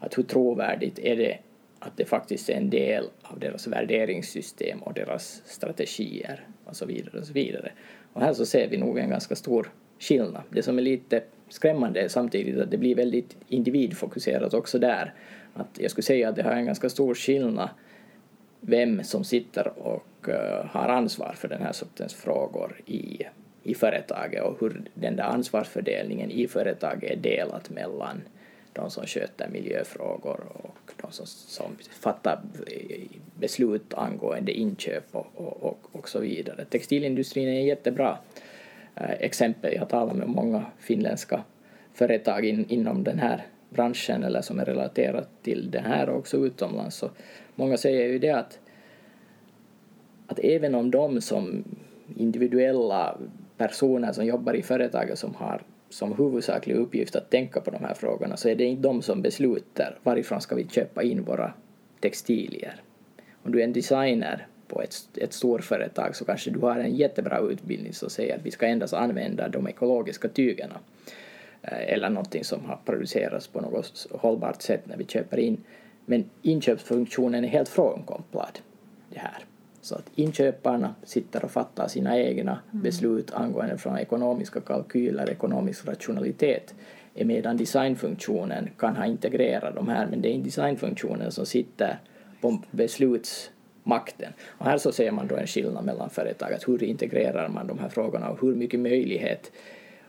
att 0.00 0.18
hur 0.18 0.22
trovärdigt 0.22 0.98
är 0.98 1.16
det 1.16 1.38
att 1.86 1.96
det 1.96 2.04
faktiskt 2.04 2.48
är 2.48 2.54
en 2.54 2.70
del 2.70 3.04
av 3.22 3.38
deras 3.38 3.66
värderingssystem 3.66 4.82
och 4.82 4.94
deras 4.94 5.42
strategier 5.44 6.46
och 6.64 6.76
så 6.76 6.86
vidare 6.86 7.18
och 7.18 7.26
så 7.26 7.32
vidare. 7.32 7.72
Och 8.12 8.20
här 8.20 8.32
så 8.32 8.46
ser 8.46 8.68
vi 8.68 8.76
nog 8.76 8.98
en 8.98 9.10
ganska 9.10 9.36
stor 9.36 9.72
skillnad. 9.98 10.42
Det 10.50 10.62
som 10.62 10.78
är 10.78 10.82
lite 10.82 11.22
skrämmande 11.48 12.00
är 12.00 12.08
samtidigt 12.08 12.58
att 12.58 12.70
det 12.70 12.78
blir 12.78 12.94
väldigt 12.94 13.36
individfokuserat 13.48 14.54
också 14.54 14.78
där. 14.78 15.14
Att 15.54 15.78
jag 15.78 15.90
skulle 15.90 16.02
säga 16.02 16.28
att 16.28 16.36
det 16.36 16.42
har 16.42 16.52
en 16.52 16.66
ganska 16.66 16.88
stor 16.88 17.14
skillnad 17.14 17.68
vem 18.60 19.02
som 19.02 19.24
sitter 19.24 19.78
och 19.78 20.28
uh, 20.28 20.66
har 20.66 20.88
ansvar 20.88 21.34
för 21.36 21.48
den 21.48 21.62
här 21.62 21.72
sortens 21.72 22.14
frågor 22.14 22.80
i, 22.86 23.22
i 23.62 23.74
företaget 23.74 24.42
och 24.42 24.60
hur 24.60 24.82
den 24.94 25.16
där 25.16 25.24
ansvarsfördelningen 25.24 26.30
i 26.30 26.48
företaget 26.48 27.10
är 27.10 27.16
delat 27.16 27.70
mellan 27.70 28.20
de 28.74 28.90
som 28.90 29.06
sköter 29.06 29.48
miljöfrågor 29.48 30.40
och 30.52 30.92
de 31.02 31.12
som, 31.12 31.26
som 31.26 31.76
fattar 32.00 32.40
beslut 33.38 33.94
angående 33.94 34.52
inköp 34.52 35.04
och, 35.12 35.26
och, 35.34 35.62
och, 35.62 35.78
och 35.92 36.08
så 36.08 36.18
vidare. 36.18 36.64
Textilindustrin 36.64 37.48
är 37.48 37.60
ett 37.60 37.66
jättebra 37.66 38.18
eh, 38.94 39.10
exempel. 39.10 39.74
Jag 39.74 39.88
talar 39.88 40.14
med 40.14 40.28
många 40.28 40.64
finländska 40.78 41.44
företag 41.92 42.44
in, 42.44 42.66
inom 42.68 43.04
den 43.04 43.18
här 43.18 43.46
branschen 43.70 44.24
eller 44.24 44.40
som 44.42 44.58
är 44.60 44.64
relaterat 44.64 45.28
till 45.42 45.70
det 45.70 45.80
här 45.80 46.08
och 46.08 46.18
också 46.18 46.36
utomlands. 46.36 46.96
Så 46.96 47.10
många 47.54 47.76
säger 47.76 48.08
ju 48.08 48.18
det 48.18 48.30
att, 48.30 48.58
att 50.26 50.38
även 50.38 50.74
om 50.74 50.90
de 50.90 51.20
som 51.20 51.64
individuella 52.16 53.18
personer 53.56 54.12
som 54.12 54.26
jobbar 54.26 54.54
i 54.54 54.62
företaget 54.62 55.18
som 55.18 55.34
har 55.34 55.62
som 55.94 56.16
huvudsaklig 56.16 56.76
uppgift 56.76 57.16
att 57.16 57.30
tänka 57.30 57.60
på 57.60 57.70
de 57.70 57.84
här 57.84 57.94
frågorna 57.94 58.36
så 58.36 58.48
är 58.48 58.54
det 58.54 58.64
inte 58.64 58.82
de 58.82 59.02
som 59.02 59.22
beslutar 59.22 59.98
varifrån 60.02 60.40
ska 60.40 60.54
vi 60.54 60.68
köpa 60.68 61.02
in 61.02 61.24
våra 61.24 61.52
textilier. 62.00 62.82
Om 63.42 63.52
du 63.52 63.60
är 63.60 63.64
en 63.64 63.72
designer 63.72 64.46
på 64.68 64.82
ett, 64.82 64.94
ett 65.16 65.32
storföretag 65.32 66.16
så 66.16 66.24
kanske 66.24 66.50
du 66.50 66.58
har 66.58 66.76
en 66.76 66.94
jättebra 66.94 67.38
utbildning 67.38 67.92
som 67.92 68.10
säger 68.10 68.36
att 68.36 68.46
vi 68.46 68.50
ska 68.50 68.66
endast 68.66 68.94
använda 68.94 69.48
de 69.48 69.68
ekologiska 69.68 70.28
tygerna 70.28 70.78
eh, 71.62 71.92
eller 71.92 72.10
någonting 72.10 72.44
som 72.44 72.64
har 72.64 72.78
producerats 72.84 73.48
på 73.48 73.60
något 73.60 74.06
hållbart 74.10 74.62
sätt 74.62 74.86
när 74.86 74.96
vi 74.96 75.04
köper 75.04 75.38
in. 75.38 75.64
Men 76.06 76.24
inköpsfunktionen 76.42 77.44
är 77.44 77.48
helt 77.48 77.68
frånkopplad 77.68 78.58
det 79.10 79.18
här. 79.18 79.44
Så 79.84 79.94
att 79.94 80.10
inköparna 80.14 80.94
sitter 81.02 81.44
och 81.44 81.50
fattar 81.50 81.88
sina 81.88 82.18
egna 82.18 82.58
beslut 82.70 83.34
angående 83.34 83.78
från 83.78 83.98
ekonomiska 83.98 84.60
kalkyler, 84.60 85.30
ekonomisk 85.30 85.88
rationalitet 85.88 86.74
medan 87.14 87.56
designfunktionen 87.56 88.70
kan 88.78 88.96
ha 88.96 89.06
integrerat 89.06 89.74
de 89.74 89.88
här 89.88 90.06
men 90.06 90.22
det 90.22 90.34
är 90.34 90.38
designfunktionen 90.38 91.32
som 91.32 91.46
sitter 91.46 91.98
på 92.40 92.58
beslutsmakten. 92.70 94.32
Och 94.46 94.66
här 94.66 94.78
så 94.78 94.92
ser 94.92 95.10
man 95.10 95.26
då 95.26 95.36
en 95.36 95.46
skillnad 95.46 95.84
mellan 95.84 96.10
företag, 96.10 96.52
att 96.52 96.68
hur 96.68 96.82
integrerar 96.82 97.48
man 97.48 97.66
de 97.66 97.78
här 97.78 97.88
frågorna 97.88 98.30
och 98.30 98.40
hur 98.40 98.54
mycket 98.54 98.80
möjlighet 98.80 99.52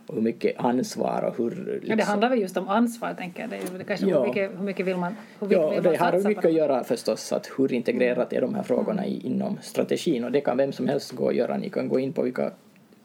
och 0.07 0.15
hur 0.15 0.21
mycket 0.21 0.59
ansvar 0.59 1.23
och 1.27 1.37
hur... 1.37 1.49
Liksom... 1.49 1.89
Ja, 1.89 1.95
det 1.95 2.03
handlar 2.03 2.29
väl 2.29 2.39
just 2.39 2.57
om 2.57 2.67
ansvar, 2.67 3.13
tänker 3.13 3.41
jag. 3.41 3.49
Det 3.49 3.55
är, 3.55 3.77
det 3.77 3.83
kanske, 3.83 4.05
Ja. 4.05 4.19
hur, 4.19 4.27
mycket, 4.27 4.51
hur 4.51 4.63
mycket 4.63 4.85
vill 4.85 4.97
man 4.97 5.15
hur 5.39 5.51
Ja, 5.51 5.69
vill 5.69 5.83
man 5.83 5.91
det 5.93 5.97
har 5.97 6.27
mycket 6.27 6.45
att 6.45 6.53
göra 6.53 6.83
förstås, 6.83 7.33
att 7.33 7.49
hur 7.57 7.73
integrerat 7.73 8.33
är 8.33 8.41
de 8.41 8.55
här 8.55 8.63
frågorna 8.63 9.05
i, 9.05 9.27
inom 9.27 9.57
strategin 9.61 10.23
och 10.23 10.31
det 10.31 10.41
kan 10.41 10.57
vem 10.57 10.71
som 10.71 10.87
helst 10.87 11.11
gå 11.11 11.25
och 11.25 11.33
göra. 11.33 11.57
Ni 11.57 11.69
kan 11.69 11.89
gå 11.89 11.99
in 11.99 12.13
på 12.13 12.21
vilka 12.21 12.51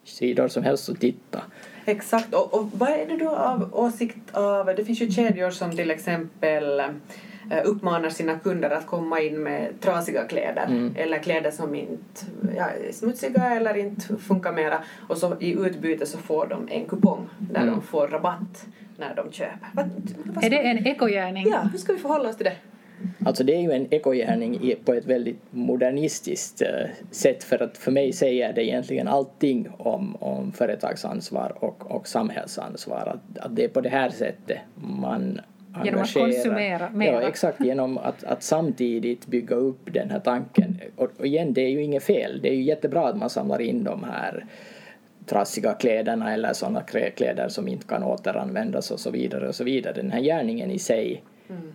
sidor 0.04 0.48
som 0.48 0.62
helst 0.62 0.88
och 0.88 1.00
titta. 1.00 1.42
Exakt. 1.84 2.34
Och, 2.34 2.54
och 2.54 2.70
vad 2.72 2.88
är 2.88 3.06
det 3.06 3.16
då 3.16 3.30
av 3.30 3.70
åsikt 3.72 4.18
av... 4.32 4.66
Det 4.66 4.84
finns 4.84 5.00
ju 5.00 5.10
kedjor 5.10 5.50
som 5.50 5.76
till 5.76 5.90
exempel 5.90 6.82
uppmanar 7.64 8.10
sina 8.10 8.38
kunder 8.38 8.70
att 8.70 8.86
komma 8.86 9.20
in 9.20 9.42
med 9.42 9.80
trasiga 9.80 10.24
kläder 10.24 10.66
Mm. 10.68 10.94
eller 10.96 11.18
kläder 11.18 11.50
som 11.50 11.74
inte 11.74 12.20
ja, 12.56 12.64
är 12.88 12.92
smutsiga 12.92 13.54
eller 13.56 13.76
inte 13.76 14.16
funkar 14.16 14.52
mera 14.52 14.78
och 15.08 15.16
så 15.18 15.36
i 15.40 15.52
utbyte 15.52 16.06
så 16.06 16.18
får 16.18 16.46
de 16.46 16.68
en 16.70 16.84
kupong 16.86 17.28
där 17.38 17.60
Mm. 17.62 17.74
de 17.74 17.82
får 17.82 18.08
rabatt 18.08 18.66
när 18.98 19.14
de 19.14 19.32
köper. 19.32 19.68
Vad, 19.72 19.90
vad 20.24 20.44
Är 20.44 20.50
det 20.50 20.58
en 20.58 20.86
ekogärning? 20.86 21.46
Ja, 21.48 21.60
hur 21.72 21.78
ska 21.78 21.92
vi 21.92 21.98
förhålla 21.98 22.28
oss 22.28 22.36
till 22.36 22.44
det? 22.44 22.56
Alltså 23.26 23.44
det 23.44 23.54
är 23.54 23.60
ju 23.60 23.72
en 23.72 23.94
ekogärning 23.94 24.74
på 24.84 24.92
ett 24.94 25.06
väldigt 25.06 25.40
modernistiskt 25.50 26.62
eh, 26.62 26.68
sätt 27.10 27.44
för 27.44 27.62
att 27.62 27.78
för 27.78 27.92
mig 27.92 28.12
säger 28.12 28.52
det 28.52 28.64
egentligen 28.64 29.08
allting 29.08 29.68
om, 29.78 30.16
om 30.16 30.52
företagsansvar 30.52 31.52
och, 31.64 31.90
och 31.90 32.08
samhällsansvar. 32.08 33.06
Att, 33.16 33.38
att 33.38 33.56
det 33.56 33.64
är 33.64 33.68
på 33.68 33.80
det 33.80 33.88
här 33.88 34.10
sättet 34.10 34.58
man 34.74 35.40
Genom 35.84 36.00
att 36.02 36.12
konsumera 36.12 36.90
mera. 36.90 37.22
Ja, 37.22 37.28
exakt. 37.28 37.60
Genom 37.60 37.98
att, 37.98 38.24
att 38.24 38.42
samtidigt 38.42 39.26
bygga 39.26 39.56
upp 39.56 39.92
den 39.92 40.10
här 40.10 40.20
tanken. 40.20 40.80
Och, 40.96 41.10
och 41.18 41.26
igen, 41.26 41.52
det 41.52 41.60
är 41.60 41.68
ju 41.68 41.82
inget 41.82 42.02
fel. 42.02 42.40
Det 42.42 42.48
är 42.48 42.54
ju 42.54 42.62
jättebra 42.62 43.08
att 43.08 43.16
man 43.16 43.30
samlar 43.30 43.60
in 43.60 43.84
de 43.84 44.04
här 44.04 44.46
trassiga 45.26 45.72
kläderna 45.72 46.34
eller 46.34 46.52
sådana 46.52 46.80
klä- 46.80 47.10
kläder 47.10 47.48
som 47.48 47.68
inte 47.68 47.86
kan 47.86 48.02
återanvändas 48.02 48.90
och 48.90 49.00
så 49.00 49.10
vidare 49.10 49.48
och 49.48 49.54
så 49.54 49.64
vidare. 49.64 49.92
Den 49.94 50.10
här 50.10 50.20
gärningen 50.20 50.70
i 50.70 50.78
sig 50.78 51.22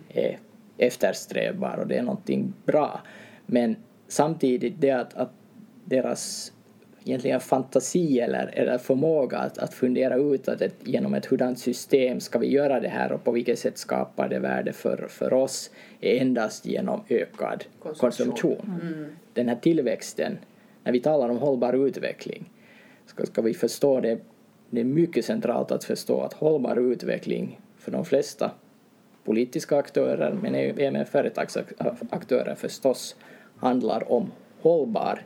är 0.08 0.38
eftersträvbar 0.78 1.76
och 1.76 1.86
det 1.86 1.96
är 1.96 2.02
någonting 2.02 2.52
bra. 2.64 3.00
Men 3.46 3.76
samtidigt 4.08 4.80
det 4.80 4.90
att, 4.90 5.14
att 5.14 5.32
deras 5.84 6.52
egentligen 7.06 7.40
fantasi 7.40 8.20
eller, 8.20 8.50
eller 8.52 8.78
förmåga 8.78 9.38
att, 9.38 9.58
att 9.58 9.74
fundera 9.74 10.16
ut 10.16 10.48
att 10.48 10.60
ett, 10.60 10.74
genom 10.84 11.14
ett 11.14 11.26
hurdant 11.26 11.58
system 11.58 12.20
ska 12.20 12.38
vi 12.38 12.46
göra 12.46 12.80
det 12.80 12.88
här 12.88 13.12
och 13.12 13.24
på 13.24 13.32
vilket 13.32 13.58
sätt 13.58 13.78
skapar 13.78 14.28
det 14.28 14.38
värde 14.38 14.72
för, 14.72 15.06
för 15.08 15.32
oss 15.32 15.70
är 16.00 16.20
endast 16.20 16.66
genom 16.66 17.00
ökad 17.08 17.64
Konsumtion. 17.78 18.26
konsumtion. 18.26 19.16
Den 19.32 19.48
här 19.48 19.56
tillväxten, 19.56 20.38
när 20.84 20.92
vi 20.92 21.00
talar 21.00 21.28
om 21.28 21.38
hållbar 21.38 21.86
utveckling 21.86 22.50
ska, 23.06 23.26
ska 23.26 23.42
vi 23.42 23.54
förstå 23.54 24.00
det, 24.00 24.18
det 24.70 24.80
är 24.80 24.84
mycket 24.84 25.24
centralt 25.24 25.70
att 25.70 25.84
förstå 25.84 26.20
att 26.20 26.32
hållbar 26.32 26.76
utveckling 26.76 27.60
för 27.78 27.92
de 27.92 28.04
flesta 28.04 28.50
politiska 29.24 29.76
aktörer 29.76 30.38
men 30.42 30.54
även 30.54 31.06
företagsaktörer 31.06 32.54
förstås 32.54 33.16
handlar 33.56 34.12
om 34.12 34.32
hållbar 34.60 35.22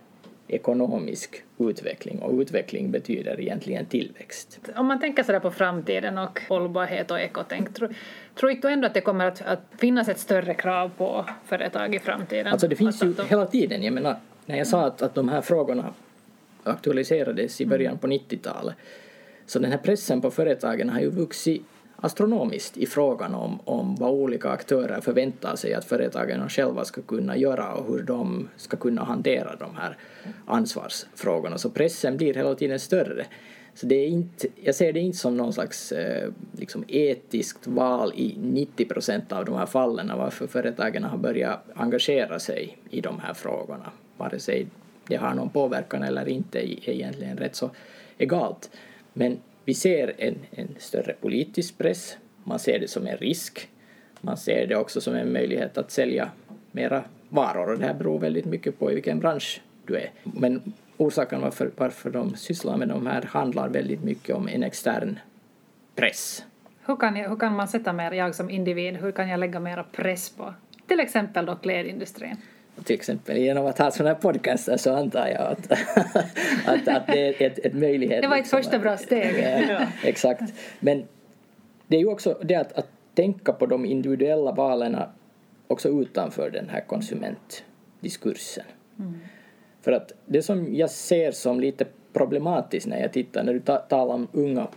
ekonomisk 0.54 1.42
utveckling 1.58 2.18
och 2.18 2.40
utveckling 2.40 2.90
betyder 2.90 3.40
egentligen 3.40 3.86
tillväxt. 3.86 4.60
Om 4.76 4.86
man 4.86 5.00
tänker 5.00 5.22
sådär 5.22 5.40
på 5.40 5.50
framtiden 5.50 6.18
och 6.18 6.40
hållbarhet 6.48 7.10
och 7.10 7.20
ekotänk, 7.20 7.74
tror, 7.74 7.94
tror 8.34 8.50
du 8.50 8.68
ändå 8.68 8.86
att 8.86 8.94
det 8.94 9.00
kommer 9.00 9.24
att, 9.24 9.42
att 9.42 9.60
finnas 9.78 10.08
ett 10.08 10.18
större 10.18 10.54
krav 10.54 10.90
på 10.96 11.26
företag 11.44 11.94
i 11.94 11.98
framtiden? 11.98 12.46
Alltså 12.46 12.68
det 12.68 12.76
finns 12.76 13.02
ju 13.02 13.14
hela 13.28 13.46
tiden, 13.46 13.82
jag 13.82 13.94
menar 13.94 14.16
när 14.46 14.58
jag 14.58 14.66
sa 14.66 14.86
att, 14.86 15.02
att 15.02 15.14
de 15.14 15.28
här 15.28 15.40
frågorna 15.40 15.94
aktualiserades 16.62 17.60
i 17.60 17.66
början 17.66 17.98
på 17.98 18.06
90-talet 18.06 18.76
så 19.46 19.58
den 19.58 19.70
här 19.70 19.78
pressen 19.78 20.20
på 20.20 20.30
företagen 20.30 20.88
har 20.88 21.00
ju 21.00 21.10
vuxit 21.10 21.62
astronomiskt 22.00 22.76
i 22.76 22.86
frågan 22.86 23.34
om, 23.34 23.60
om 23.64 23.96
vad 23.96 24.10
olika 24.10 24.50
aktörer 24.50 25.00
förväntar 25.00 25.56
sig 25.56 25.74
att 25.74 25.84
företagen 25.84 26.48
själva 26.48 26.84
ska 26.84 27.02
kunna 27.02 27.36
göra 27.36 27.74
och 27.74 27.86
hur 27.92 28.02
de 28.02 28.48
ska 28.56 28.76
kunna 28.76 29.04
hantera 29.04 29.56
de 29.56 29.76
här 29.76 29.96
ansvarsfrågorna. 30.46 31.58
Så 31.58 31.70
pressen 31.70 32.16
blir 32.16 32.34
hela 32.34 32.54
tiden 32.54 32.80
större. 32.80 33.26
Så 33.74 33.86
det 33.86 33.94
är 33.94 34.08
inte, 34.08 34.48
jag 34.62 34.74
ser 34.74 34.92
det 34.92 35.00
inte 35.00 35.18
som 35.18 35.36
någon 35.36 35.52
slags 35.52 35.92
eh, 35.92 36.30
liksom 36.52 36.84
etiskt 36.88 37.66
val 37.66 38.12
i 38.16 38.36
90 38.40 38.84
procent 38.84 39.32
av 39.32 39.44
de 39.44 39.54
här 39.54 39.66
fallen 39.66 40.12
varför 40.18 40.46
företagen 40.46 41.04
har 41.04 41.18
börjat 41.18 41.64
engagera 41.74 42.38
sig 42.38 42.78
i 42.90 43.00
de 43.00 43.20
här 43.20 43.34
frågorna. 43.34 43.92
Vare 44.16 44.38
sig 44.38 44.66
det 45.06 45.16
har 45.16 45.34
någon 45.34 45.50
påverkan 45.50 46.02
eller 46.02 46.28
inte 46.28 46.58
är 46.58 46.88
egentligen 46.90 47.36
rätt 47.36 47.56
så 47.56 47.70
egalt. 48.18 48.70
Men 49.12 49.38
vi 49.70 49.74
ser 49.74 50.14
en, 50.18 50.34
en 50.50 50.68
större 50.78 51.12
politisk 51.12 51.78
press, 51.78 52.16
man 52.44 52.58
ser 52.58 52.78
det 52.78 52.88
som 52.88 53.06
en 53.06 53.16
risk, 53.16 53.68
man 54.20 54.36
ser 54.36 54.66
det 54.66 54.76
också 54.76 55.00
som 55.00 55.14
en 55.14 55.32
möjlighet 55.32 55.78
att 55.78 55.90
sälja 55.90 56.30
mera 56.72 57.04
varor 57.28 57.72
och 57.72 57.78
det 57.78 57.86
här 57.86 57.94
beror 57.94 58.18
väldigt 58.18 58.44
mycket 58.44 58.78
på 58.78 58.90
i 58.90 58.94
vilken 58.94 59.20
bransch 59.20 59.60
du 59.86 59.96
är. 59.96 60.10
Men 60.22 60.72
orsaken 60.96 61.40
varför, 61.40 61.70
varför 61.76 62.10
de 62.10 62.36
sysslar 62.36 62.76
med 62.76 62.88
de 62.88 63.06
här 63.06 63.22
handlar 63.22 63.68
väldigt 63.68 64.04
mycket 64.04 64.36
om 64.36 64.48
en 64.48 64.62
extern 64.62 65.18
press. 65.94 66.44
Hur 66.86 66.96
kan, 66.96 67.16
jag, 67.16 67.28
hur 67.28 67.36
kan 67.36 67.56
man 67.56 67.68
sätta 67.68 67.92
mer, 67.92 68.12
jag 68.12 68.34
som 68.34 68.50
individ, 68.50 68.96
hur 68.96 69.12
kan 69.12 69.28
jag 69.28 69.40
lägga 69.40 69.60
mera 69.60 69.82
press 69.82 70.30
på 70.30 70.54
till 70.86 71.00
exempel 71.00 71.46
då 71.46 71.56
klädindustrin? 71.56 72.36
Till 72.84 72.94
exempel 72.94 73.36
genom 73.36 73.66
att 73.66 73.78
ha 73.78 73.90
sådana 73.90 74.14
här 74.14 74.20
podcaster 74.20 74.76
så 74.76 74.94
antar 74.94 75.26
jag 75.26 75.40
att, 75.40 75.72
att, 76.66 76.88
att 76.88 77.06
det 77.06 77.26
är 77.26 77.46
ett, 77.46 77.58
ett 77.58 77.74
möjlighet. 77.74 78.22
Det 78.22 78.28
var 78.28 78.36
ett 78.36 78.40
liksom 78.40 78.58
första 78.58 78.78
bra 78.78 78.96
steg. 78.96 79.34
Ja, 79.68 79.86
exakt. 80.04 80.42
Men 80.80 81.04
det 81.86 81.96
är 81.96 82.00
ju 82.00 82.08
också 82.08 82.38
det 82.42 82.54
att, 82.54 82.72
att 82.72 82.88
tänka 83.14 83.52
på 83.52 83.66
de 83.66 83.84
individuella 83.84 84.52
valen 84.52 84.96
också 85.66 85.88
utanför 85.88 86.50
den 86.50 86.68
här 86.68 86.80
konsumentdiskursen. 86.80 88.64
För 89.80 89.92
att 89.92 90.12
det 90.26 90.42
som 90.42 90.74
jag 90.74 90.90
ser 90.90 91.32
som 91.32 91.60
lite 91.60 91.86
problematiskt 92.12 92.86
när 92.86 93.00
jag 93.00 93.12
tittar, 93.12 93.42
när 93.42 93.52
du 93.52 93.60
ta, 93.60 93.76
talar 93.76 94.14
om 94.14 94.28
unga 94.32 94.68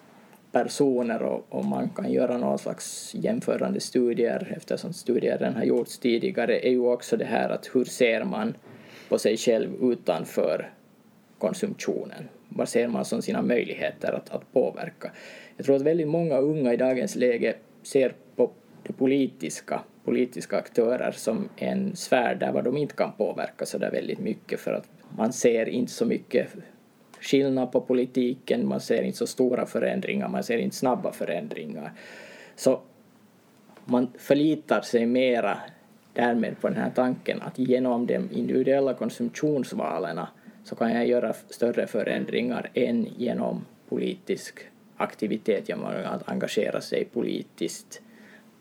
personer 0.53 1.23
och, 1.23 1.45
och 1.49 1.65
man 1.65 1.89
kan 1.89 2.11
göra 2.11 2.37
någon 2.37 2.59
slags 2.59 3.15
jämförande 3.15 3.79
studier 3.79 4.53
eftersom 4.57 4.93
studier 4.93 5.37
redan 5.37 5.55
har 5.55 5.63
gjorts 5.63 5.97
tidigare 5.99 6.67
är 6.67 6.71
ju 6.71 6.79
också 6.79 7.17
det 7.17 7.25
här 7.25 7.49
att 7.49 7.69
hur 7.73 7.85
ser 7.85 8.23
man 8.23 8.55
på 9.09 9.17
sig 9.17 9.37
själv 9.37 9.69
utanför 9.81 10.69
konsumtionen? 11.37 12.29
Vad 12.49 12.69
ser 12.69 12.87
man 12.87 13.05
som 13.05 13.21
sina 13.21 13.41
möjligheter 13.41 14.13
att, 14.13 14.29
att 14.29 14.53
påverka? 14.53 15.11
Jag 15.57 15.65
tror 15.65 15.75
att 15.75 15.81
väldigt 15.81 16.07
många 16.07 16.37
unga 16.37 16.73
i 16.73 16.77
dagens 16.77 17.15
läge 17.15 17.55
ser 17.83 18.13
på 18.35 18.51
det 18.83 18.93
politiska, 18.93 19.81
politiska 20.05 20.57
aktörer 20.57 21.11
som 21.11 21.49
en 21.57 21.95
sfär 21.95 22.35
där 22.35 22.51
vad 22.51 22.63
de 22.63 22.77
inte 22.77 22.95
kan 22.95 23.11
påverka 23.17 23.65
så 23.65 23.77
där 23.77 23.91
väldigt 23.91 24.19
mycket 24.19 24.59
för 24.59 24.73
att 24.73 24.89
man 25.17 25.33
ser 25.33 25.69
inte 25.69 25.91
så 25.91 26.05
mycket 26.05 26.47
skillnad 27.23 27.71
på 27.71 27.81
politiken, 27.81 28.67
man 28.67 28.79
ser 28.79 29.03
inte 29.03 29.17
så 29.17 29.27
stora 29.27 29.65
förändringar, 29.65 30.27
man 30.27 30.43
ser 30.43 30.57
inte 30.57 30.75
snabba 30.75 31.12
förändringar. 31.12 31.91
Så 32.55 32.81
man 33.86 34.07
förlitar 34.17 34.81
sig 34.81 35.05
mera 35.05 35.57
därmed 36.13 36.62
på 36.62 36.67
den 36.67 36.77
här 36.77 36.91
tanken 36.95 37.41
att 37.41 37.59
genom 37.59 38.05
de 38.05 38.29
individuella 38.31 38.93
konsumtionsvalen 38.93 40.19
så 40.63 40.75
kan 40.75 40.91
jag 40.91 41.07
göra 41.07 41.33
större 41.49 41.88
förändringar 41.88 42.69
än 42.73 43.07
genom 43.17 43.65
politisk 43.89 44.59
aktivitet, 44.97 45.69
genom 45.69 45.86
att 46.05 46.29
engagera 46.29 46.81
sig 46.81 47.05
politiskt 47.05 48.01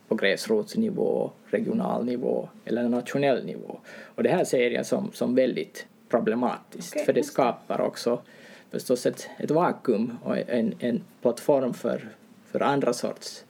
på 0.07 0.15
gräsrotsnivå, 0.15 1.31
regional 1.45 2.05
nivå 2.05 2.49
eller 2.65 2.83
nationell 2.89 3.45
nivå. 3.45 3.79
Och 4.15 4.23
det 4.23 4.29
här 4.29 4.43
ser 4.43 4.71
jag 4.71 4.85
som, 4.85 5.11
som 5.13 5.35
väldigt 5.35 5.87
problematiskt 6.09 6.93
Okej, 6.93 7.05
för 7.05 7.13
det. 7.13 7.23
skapar 7.23 7.81
också 7.81 8.21
förstås 8.73 9.05
ett, 9.05 9.29
ett 9.37 9.51
vakuum 9.51 10.17
och 10.23 10.37
en, 10.37 10.73
en 10.79 11.03
plattform 11.21 11.73
för, 11.73 12.09
för 12.51 12.59
andra 12.59 12.93
sorts 12.93 13.45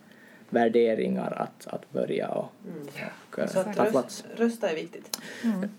värderingar 0.49 1.33
att, 1.37 1.67
att 1.67 1.91
börja 1.91 2.27
och, 2.27 2.51
och 3.31 3.39
eh, 3.39 3.47
Så 3.47 3.59
att 3.59 3.75
ta 3.75 3.83
röst, 3.83 3.91
plats. 3.91 4.25
rösta 4.35 4.69
är 4.69 4.75
viktigt. 4.75 5.19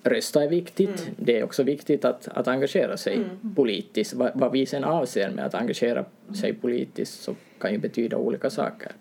Rösta 0.03 0.45
är 0.45 0.49
viktigt. 0.49 1.01
Mm. 1.03 1.15
Det 1.17 1.39
är 1.39 1.45
också 1.45 1.63
viktigt 1.63 2.05
att, 2.05 2.29
att 2.29 2.49
engagera 2.49 2.97
sig 2.97 3.25
politiskt. 3.57 4.15
Vad, 4.15 4.31
vad 4.35 4.53
vi 4.53 4.67
sen 4.67 4.85
avser 4.85 5.31
med 5.31 5.47
att 5.47 5.55
engagera 5.55 6.05
sig 6.41 6.55
politiskt 6.55 7.23
så 7.23 7.35
kan 7.59 7.73
ju 7.73 7.79
betyda 7.79 8.17
olika 8.17 8.51
saker. 8.51 8.93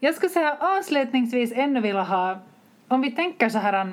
Jag 0.00 0.14
skulle 0.14 0.30
säga 0.30 0.56
avslutningsvis 0.60 1.52
ännu 1.54 1.80
vilja 1.80 2.02
ha, 2.02 2.38
om 2.88 3.02
vi 3.02 3.10
tänker 3.10 3.48
så 3.48 3.58
här, 3.58 3.92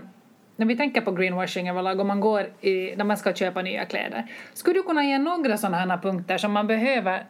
när 0.58 0.66
vi 0.66 0.78
tänker 0.78 1.02
på 1.02 1.12
greenwashing 1.12 1.70
överlag, 1.70 2.00
om 2.00 2.08
man 2.08 2.20
går 2.20 2.50
i, 2.62 2.96
när 2.96 3.04
man 3.04 3.18
ska 3.18 3.34
köpa 3.34 3.62
nya 3.62 3.86
kläder, 3.86 4.28
skulle 4.54 4.80
du 4.80 4.84
kunna 4.84 5.04
ge 5.04 5.18
några 5.18 5.58
sådana 5.58 5.78
här 5.78 5.98
punkter 5.98 6.38
som 6.38 6.52
man 6.52 6.68
behöver 6.68 7.26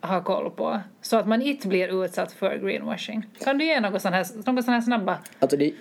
ha 0.00 0.22
koll 0.22 0.50
på 0.50 0.80
så 1.00 1.16
att 1.16 1.26
man 1.26 1.42
inte 1.42 1.68
blir 1.68 2.04
utsatt 2.04 2.32
för 2.32 2.56
greenwashing? 2.56 3.26
Kan 3.44 3.58
du 3.58 3.64
ge 3.64 3.80
några 3.80 3.98
sådana 3.98 4.16
här, 4.16 4.24
såna 4.24 4.72
här 4.72 4.80
snabba 4.80 5.18
Alltså 5.38 5.56
det, 5.56 5.72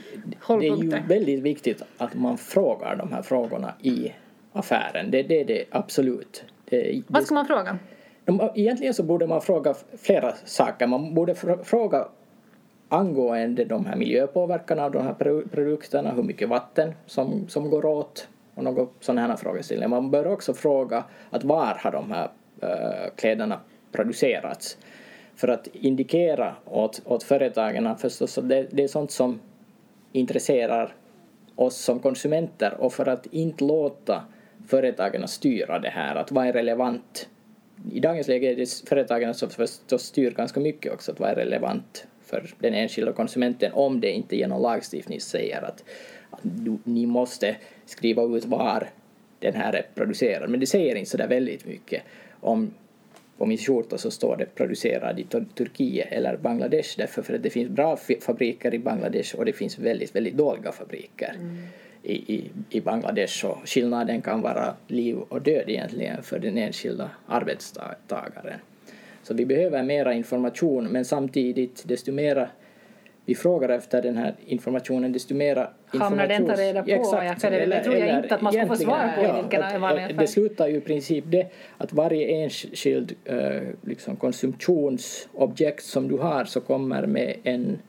det 0.47 0.53
är 0.67 0.83
ju 0.83 0.89
väldigt 1.07 1.43
viktigt 1.43 1.81
att 1.97 2.13
man 2.13 2.37
frågar 2.37 2.95
de 2.95 3.11
här 3.11 3.21
frågorna 3.21 3.73
i 3.81 4.11
affären. 4.53 5.11
Det, 5.11 5.23
det 5.23 5.41
är 5.41 5.45
det 5.45 5.63
absolut. 5.71 6.43
Det, 6.65 7.01
Vad 7.07 7.21
det, 7.21 7.25
ska 7.25 7.35
man 7.35 7.45
fråga? 7.45 7.77
de, 8.25 8.49
egentligen 8.55 8.93
så 8.93 9.03
borde 9.03 9.27
man 9.27 9.41
fråga 9.41 9.73
flera 10.01 10.33
saker. 10.45 10.87
Man 10.87 11.13
borde 11.13 11.33
fr- 11.33 11.63
fråga 11.63 12.07
angående 12.89 13.65
de 13.65 13.85
här 13.85 13.95
miljöpåverkan 13.95 14.79
av 14.79 14.91
de 14.91 15.03
här 15.03 15.13
produkterna, 15.43 16.11
hur 16.11 16.23
mycket 16.23 16.49
vatten 16.49 16.93
som, 17.05 17.47
som 17.47 17.69
går 17.69 17.85
åt 17.85 18.27
och 18.55 18.63
några 18.63 18.87
sådana 18.99 19.27
här 19.27 19.35
frågeställningar. 19.35 19.87
Man 19.87 20.11
bör 20.11 20.27
också 20.27 20.53
fråga 20.53 21.03
att 21.29 21.43
var 21.43 21.77
har 21.79 21.91
de 21.91 22.11
här 22.11 22.29
äh, 22.61 23.09
kläderna 23.15 23.59
producerats? 23.91 24.77
För 25.35 25.47
att 25.47 25.67
indikera 25.67 26.55
åt, 26.65 27.01
åt 27.05 27.23
företagen 27.23 27.97
förstås 27.97 28.37
att 28.37 28.49
det, 28.49 28.67
det 28.71 28.83
är 28.83 28.87
sånt 28.87 29.11
som 29.11 29.39
intresserar 30.11 30.93
oss 31.55 31.77
som 31.77 31.99
konsumenter 31.99 32.73
och 32.79 32.93
för 32.93 33.05
att 33.09 33.25
inte 33.25 33.63
låta 33.63 34.23
företagen 34.67 35.27
styra 35.27 35.79
det 35.79 35.89
här, 35.89 36.15
att 36.15 36.31
vad 36.31 36.47
är 36.47 36.53
relevant 36.53 37.29
i 37.91 37.99
dagens 37.99 38.27
läge 38.27 38.51
är 38.51 38.55
det 38.55 38.83
företagen 38.89 39.33
som 39.33 39.49
förstås 39.49 40.03
styr 40.03 40.31
ganska 40.31 40.59
mycket 40.59 40.93
också 40.93 41.11
att 41.11 41.19
vad 41.19 41.29
är 41.29 41.35
relevant 41.35 42.07
för 42.29 42.49
den 42.59 42.73
enskilda 42.73 43.11
konsumenten 43.13 43.71
om 43.73 43.99
det 43.99 44.11
inte 44.11 44.35
genom 44.35 44.61
lagstiftning 44.61 45.21
säger 45.21 45.61
att, 45.61 45.83
att 46.29 46.39
du, 46.41 46.77
ni 46.83 47.05
måste 47.05 47.55
skriva 47.85 48.23
ut 48.23 48.45
var 48.45 48.89
den 49.39 49.53
här 49.53 49.73
är 49.73 49.85
producerad. 49.95 50.49
Men 50.49 50.59
det 50.59 50.65
säger 50.65 50.95
inte 50.95 51.09
så 51.09 51.17
där 51.17 51.27
väldigt 51.27 51.65
mycket. 51.65 52.03
Om 52.41 52.73
på 53.37 53.45
min 53.45 53.57
skjorta 53.57 53.97
så 53.97 54.11
står 54.11 54.37
det 54.37 54.55
producerad 54.55 55.19
i 55.19 55.23
Tur- 55.23 55.45
Turkiet 55.55 56.07
eller 56.11 56.37
Bangladesh 56.37 56.97
därför 56.97 57.21
för 57.21 57.33
att 57.33 57.43
det 57.43 57.49
finns 57.49 57.69
bra 57.69 57.97
fabriker 58.21 58.73
i 58.73 58.79
Bangladesh 58.79 59.35
och 59.35 59.45
det 59.45 59.53
finns 59.53 59.79
väldigt, 59.79 60.15
väldigt 60.15 60.37
dåliga 60.37 60.71
fabriker 60.71 61.35
i, 62.03 62.13
i, 62.13 62.51
i 62.69 62.81
Bangladesh 62.81 63.45
och 63.45 63.57
skillnaden 63.69 64.21
kan 64.21 64.41
vara 64.41 64.73
liv 64.87 65.17
och 65.17 65.41
död 65.41 65.63
egentligen 65.69 66.23
för 66.23 66.39
den 66.39 66.57
enskilda 66.57 67.09
arbetstagaren. 67.27 68.59
Så 69.29 69.35
vi 69.35 69.45
behöver 69.45 69.83
mera 69.83 70.13
information 70.13 70.87
men 70.87 71.05
samtidigt 71.05 71.83
desto 71.87 72.11
mera 72.11 72.49
vi 73.25 73.35
frågar 73.35 73.69
efter 73.69 74.01
den 74.01 74.17
här 74.17 74.33
informationen 74.45 75.11
desto 75.11 75.35
mera 75.35 75.69
Hamnar 75.85 76.27
den 76.27 76.45
ta 76.45 76.53
reda 76.53 76.83
på, 76.83 76.89
ja, 76.89 77.35
för 77.39 77.51
det- 77.51 77.65
det 77.65 77.83
tror 77.83 77.95
jag 77.95 78.23
inte 78.23 78.35
att 78.35 78.41
man 78.41 78.53
ska 78.53 78.67
få 78.67 78.75
svar 78.75 79.11
på 79.17 79.23
ja, 79.23 79.41
vilken 79.41 79.63
att, 79.63 79.75
affär. 79.75 80.13
Det 80.13 80.27
slutar 80.27 80.67
ju 80.67 80.75
i 80.77 80.81
princip 80.81 81.23
det 81.27 81.47
att 81.77 81.93
varje 81.93 82.27
enskild 82.43 83.15
eh, 83.25 83.61
liksom 83.81 84.15
konsumtionsobjekt 84.15 85.83
som 85.83 86.07
du 86.07 86.17
har 86.17 86.45
så 86.45 86.61
kommer 86.61 87.05
med 87.07 87.35
en, 87.43 87.79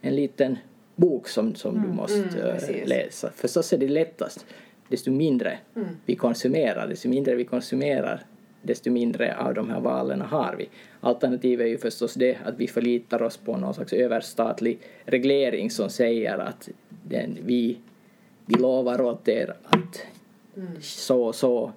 en 0.00 0.16
liten 0.16 0.58
bok 0.96 1.28
som, 1.28 1.54
som 1.54 1.82
du 1.82 1.88
måste 1.96 2.18
Mm, 2.38 2.46
eh, 2.46 2.52
precis. 2.54 2.88
läsa. 2.88 3.30
Förstås 3.34 3.72
är 3.72 3.78
det 3.78 3.88
lättast. 3.88 4.46
Desto 4.88 5.10
mindre 5.10 5.58
Mm. 5.76 5.88
vi 6.06 6.14
konsumerar, 6.16 6.86
desto 6.88 7.08
mindre 7.08 7.34
vi 7.34 7.44
konsumerar 7.44 8.20
desto 8.66 8.90
mindre 8.90 9.36
av 9.36 9.54
de 9.54 9.70
här 9.70 9.80
valen 9.80 10.20
har 10.20 10.54
vi. 10.58 10.68
Alternativet 11.00 11.64
är 11.64 11.70
ju 11.70 11.78
förstås 11.78 12.14
det 12.14 12.38
att 12.44 12.58
vi 12.58 12.68
förlitar 12.68 13.22
oss 13.22 13.36
på 13.36 13.56
någon 13.56 13.74
slags 13.74 13.92
överstatlig 13.92 14.78
reglering 15.04 15.70
som 15.70 15.90
säger 15.90 16.38
att 16.38 16.68
den, 17.02 17.38
vi, 17.42 17.78
vi 18.46 18.54
lovar 18.54 19.00
åt 19.00 19.28
er 19.28 19.54
att 19.64 20.06
så 20.80 21.22
och 21.22 21.34
så 21.34 21.72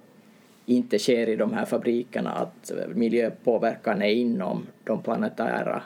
inte 0.66 0.98
sker 0.98 1.28
i 1.28 1.36
de 1.36 1.52
här 1.52 1.64
fabrikerna, 1.64 2.30
att 2.30 2.72
miljöpåverkan 2.94 4.02
är 4.02 4.10
inom 4.10 4.66
de 4.84 5.02
planetära 5.02 5.82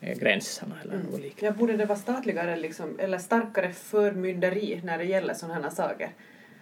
eh, 0.00 0.18
gränserna 0.18 0.74
eller 0.82 0.96
något 0.96 1.20
liknande. 1.20 1.46
Ja, 1.46 1.52
borde 1.52 1.76
det 1.76 1.86
vara 1.86 1.98
statligare 1.98 2.56
liksom, 2.56 2.98
eller 2.98 3.18
starkare 3.18 3.72
förmynderi 3.72 4.80
när 4.84 4.98
det 4.98 5.04
gäller 5.04 5.34
sådana 5.34 5.62
här 5.62 5.70
saker? 5.70 6.10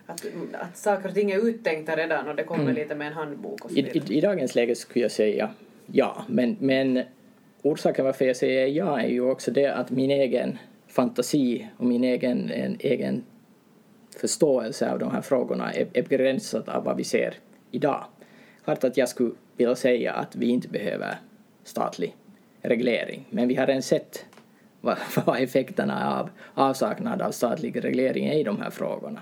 Att, 0.07 0.27
att 0.53 0.77
saker 0.77 1.09
och 1.09 1.15
ting 1.15 1.31
är 1.31 1.39
uttänkta 1.39 1.97
redan 1.97 2.29
och 2.29 2.37
det 2.37 2.45
kommer 2.45 2.73
lite 2.73 2.95
med 2.95 3.07
en 3.07 3.13
handbok 3.13 3.65
och 3.65 3.71
så 3.71 3.77
I, 3.77 3.83
vidare. 3.83 4.15
i, 4.15 4.19
I 4.19 4.21
dagens 4.21 4.55
läge 4.55 4.75
skulle 4.75 5.05
jag 5.05 5.13
säga 5.13 5.51
ja, 5.87 6.25
men, 6.29 6.57
men 6.61 7.03
orsaken 7.63 8.05
varför 8.05 8.25
jag 8.25 8.37
säger 8.37 8.67
ja 8.67 9.01
är 9.01 9.09
ju 9.09 9.21
också 9.21 9.51
det 9.51 9.67
att 9.67 9.91
min 9.91 10.11
egen 10.11 10.59
fantasi 10.87 11.69
och 11.77 11.85
min 11.85 12.05
egen, 12.05 12.51
en, 12.51 12.77
egen 12.81 13.25
förståelse 14.17 14.93
av 14.93 14.99
de 14.99 15.11
här 15.11 15.21
frågorna 15.21 15.73
är, 15.73 15.87
är 15.93 16.03
begränsad 16.03 16.69
av 16.69 16.85
vad 16.85 16.97
vi 16.97 17.05
ser 17.05 17.35
idag. 17.71 18.05
Klart 18.65 18.85
att 18.85 18.97
jag 18.97 19.09
skulle 19.09 19.31
vilja 19.57 19.77
säga 19.77 20.13
att 20.13 20.37
vi 20.37 20.47
inte 20.47 20.69
behöver 20.69 21.17
statlig 21.65 22.17
reglering, 22.63 23.25
men 23.31 23.49
vi 23.49 23.55
har 23.55 23.67
redan 23.67 23.83
sett 23.83 24.27
vad, 24.81 24.97
vad 25.25 25.43
effekterna 25.43 26.19
av 26.21 26.31
avsaknad 26.55 27.23
av 27.23 27.31
statlig 27.31 27.85
reglering 27.85 28.27
är 28.27 28.39
i 28.39 28.43
de 28.43 28.61
här 28.61 28.71
frågorna. 28.71 29.21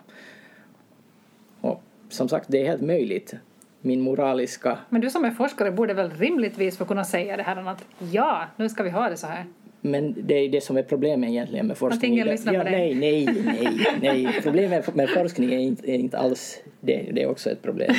Som 2.11 2.29
sagt, 2.29 2.47
det 2.49 2.63
är 2.63 2.67
helt 2.67 2.83
möjligt. 2.83 3.35
Min 3.81 4.01
moraliska 4.01 4.79
Men 4.89 5.01
du 5.01 5.11
som 5.11 5.25
är 5.25 5.31
forskare 5.31 5.71
borde 5.71 5.95
väl 5.95 6.11
rimligtvis 6.11 6.77
få 6.77 6.85
kunna 6.85 7.05
säga 7.05 7.37
det 7.37 7.43
här 7.43 7.69
att 7.69 7.85
ja, 8.13 8.45
nu 8.57 8.69
ska 8.69 8.83
vi 8.83 8.91
ha 8.91 9.09
det 9.09 9.17
så 9.17 9.27
här. 9.27 9.45
Men 9.81 10.15
det 10.27 10.35
är 10.35 10.49
det 10.49 10.61
som 10.61 10.77
är 10.77 10.83
problemet 10.83 11.31
egentligen 11.31 11.67
med 11.67 11.79
forskning. 11.79 12.13
ingen 12.13 12.27
lyssnar 12.27 12.53
på 12.53 12.59
ja, 12.59 12.65
dig. 12.65 12.95
nej, 12.95 13.25
nej, 13.27 13.45
nej, 13.45 13.87
nej. 14.01 14.41
Problemet 14.43 14.95
med 14.95 15.11
forskning 15.11 15.53
är 15.53 15.59
inte, 15.59 15.91
är 15.91 15.95
inte 15.95 16.19
alls 16.19 16.63
det. 16.81 17.11
Det 17.13 17.23
är 17.23 17.31
också 17.31 17.51
ett 17.51 17.63
problem. 17.63 17.95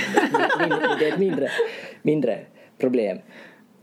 Det 1.00 1.06
är 1.06 1.14
ett 1.14 1.20
mindre, 1.20 1.50
mindre 2.02 2.40
problem. 2.78 3.18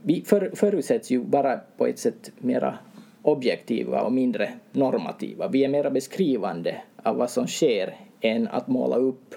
Vi 0.01 0.23
för, 0.25 0.51
förutsätts 0.55 1.11
ju 1.11 1.17
vara 1.17 1.59
på 1.77 1.87
ett 1.87 1.99
sätt 1.99 2.31
mera 2.37 2.77
objektiva 3.21 4.01
och 4.01 4.11
mindre 4.11 4.49
normativa. 4.71 5.47
Vi 5.47 5.63
är 5.63 5.69
mera 5.69 5.89
beskrivande 5.89 6.75
av 7.03 7.17
vad 7.17 7.29
som 7.29 7.47
sker 7.47 7.95
än 8.21 8.47
att 8.47 8.67
måla 8.67 8.95
upp 8.95 9.35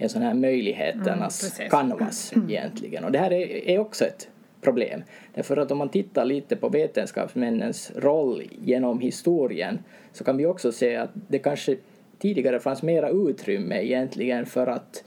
en 0.00 0.08
sån 0.08 0.22
här 0.22 0.34
möjligheternas 0.34 1.58
Mm, 1.58 1.70
canvas 1.70 2.32
egentligen. 2.48 3.04
Och 3.04 3.12
det 3.12 3.18
här 3.18 3.32
är, 3.32 3.68
är 3.68 3.78
också 3.78 4.04
ett 4.04 4.28
problem. 4.60 5.02
Därför 5.34 5.56
att 5.56 5.70
om 5.70 5.78
man 5.78 5.88
tittar 5.88 6.24
lite 6.24 6.56
på 6.56 6.68
vetenskapsmännens 6.68 7.92
roll 7.96 8.42
genom 8.62 9.00
historien 9.00 9.78
så 10.12 10.24
kan 10.24 10.36
vi 10.36 10.46
också 10.46 10.72
se 10.72 10.96
att 10.96 11.10
det 11.14 11.38
kanske 11.38 11.76
tidigare 12.18 12.60
fanns 12.60 12.82
mera 12.82 13.10
utrymme 13.10 13.82
egentligen 13.82 14.46
för 14.46 14.66
att, 14.66 15.04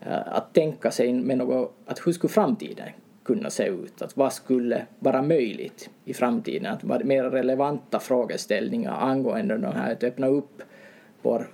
eh, 0.00 0.36
att 0.36 0.54
tänka 0.54 0.90
sig 0.90 1.12
med 1.12 1.38
något, 1.38 1.74
att 1.86 2.06
hur 2.06 2.12
skulle 2.12 2.32
framtiden 2.32 2.88
kunna 3.24 3.50
se 3.50 3.66
ut? 3.66 4.02
Att 4.02 4.16
vad 4.16 4.32
skulle 4.32 4.86
vara 4.98 5.22
möjligt 5.22 5.90
i 6.04 6.14
framtiden? 6.14 6.72
Att 6.72 6.84
vara 6.84 7.04
mer 7.04 7.24
relevanta 7.24 8.00
frågeställningar 8.00 8.92
angående 8.92 9.58
de 9.58 9.72
här, 9.72 9.92
att 9.92 10.04
öppna 10.04 10.26
upp 10.26 10.62
vår 11.22 11.46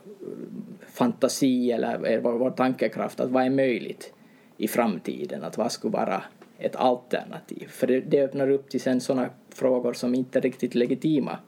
fantasi 0.87 1.73
eller 1.73 2.19
vår, 2.19 2.33
vår 2.33 2.51
tankekraft, 2.51 3.21
att 3.21 3.31
vad 3.31 3.45
är 3.45 3.51
möjligt 3.51 4.13
i 4.57 4.69
framtiden, 4.69 5.45
att 5.45 5.59
vad 5.59 5.73
skulle 5.73 5.93
vara 5.93 6.23
ett 6.59 6.77
alternativ. 6.77 7.69
För 7.69 7.87
det, 7.87 8.01
det 8.01 8.23
öppnar 8.23 8.51
upp 8.51 8.69
till 8.71 8.81
sen 8.81 9.01
sådana 9.01 9.31
frågor 9.49 9.93
som 9.93 10.15
inte 10.15 10.39
är 10.39 10.43
riktigt 10.43 10.75
legitima 10.75 11.39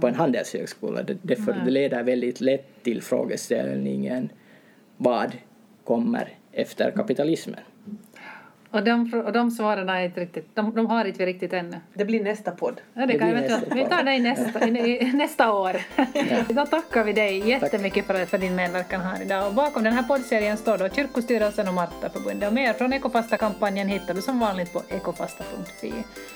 på 0.00 0.08
en 0.08 0.14
handelshögskola. 0.14 1.02
Det, 1.02 1.16
därför 1.22 1.52
det 1.64 1.70
leder 1.70 2.02
väldigt 2.02 2.40
lätt 2.40 2.82
till 2.82 3.02
frågeställningen 3.02 4.28
vad 4.96 5.36
kommer 5.84 6.28
efter 6.52 6.90
kapitalismen? 6.90 7.60
Och 8.74 8.82
de, 8.84 9.22
och 9.26 9.32
de 9.32 9.50
svaren 9.50 9.88
är 9.88 10.04
inte 10.04 10.20
riktigt, 10.20 10.48
de, 10.56 10.74
de 10.74 10.86
har 10.86 11.04
inte 11.04 11.18
vi 11.18 11.26
riktigt 11.26 11.52
ännu. 11.52 11.76
Det 11.94 12.04
blir 12.04 12.24
nästa 12.24 12.50
podd. 12.50 12.80
Ja, 12.94 13.00
det 13.00 13.06
Det 13.12 13.18
kan 13.18 13.28
jag 13.28 13.40
nästa 13.40 13.56
vänta. 13.58 13.74
Vi 13.74 13.80
podd. 13.82 13.90
tar 13.90 14.02
dig 14.04 14.18
nästa, 14.20 14.68
i- 14.68 15.12
nästa 15.12 15.52
år. 15.52 15.76
Då 16.54 16.66
tackar 16.66 17.04
vi 17.04 17.12
dig 17.12 17.48
jättemycket 17.48 18.06
för, 18.06 18.24
för 18.26 18.38
din 18.38 18.54
medverkan 18.56 19.00
här 19.00 19.22
idag. 19.22 19.46
Och 19.46 19.54
bakom 19.54 19.84
den 19.84 19.92
här 19.92 20.02
poddserien 20.02 20.56
står 20.56 20.78
då 20.78 20.88
Kyrkostyrelsen 20.88 21.68
och 21.68 21.74
Martaförbundet. 21.74 22.48
Och 22.48 22.54
mer 22.54 22.72
från 22.72 22.92
Ekofasta-kampanjen 22.92 23.88
hittar 23.88 24.14
du 24.14 24.22
som 24.22 24.38
vanligt 24.40 24.72
på 24.72 24.82
ekofasta.fi. 24.88 25.92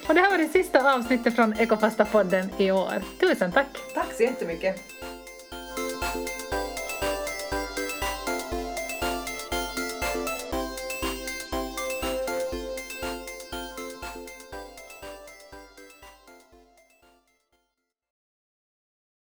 Och 0.08 0.14
det 0.14 0.20
här 0.20 0.30
var 0.30 0.38
det 0.38 0.48
sista 0.48 0.94
avsnittet 0.94 1.34
från 1.34 1.54
Ekofasta-podden 1.54 2.48
i 2.58 2.70
år. 2.70 3.02
Tusen 3.20 3.52
tack! 3.52 3.66
Tack 3.94 4.12
så 4.16 4.22
jättemycket. 4.22 4.80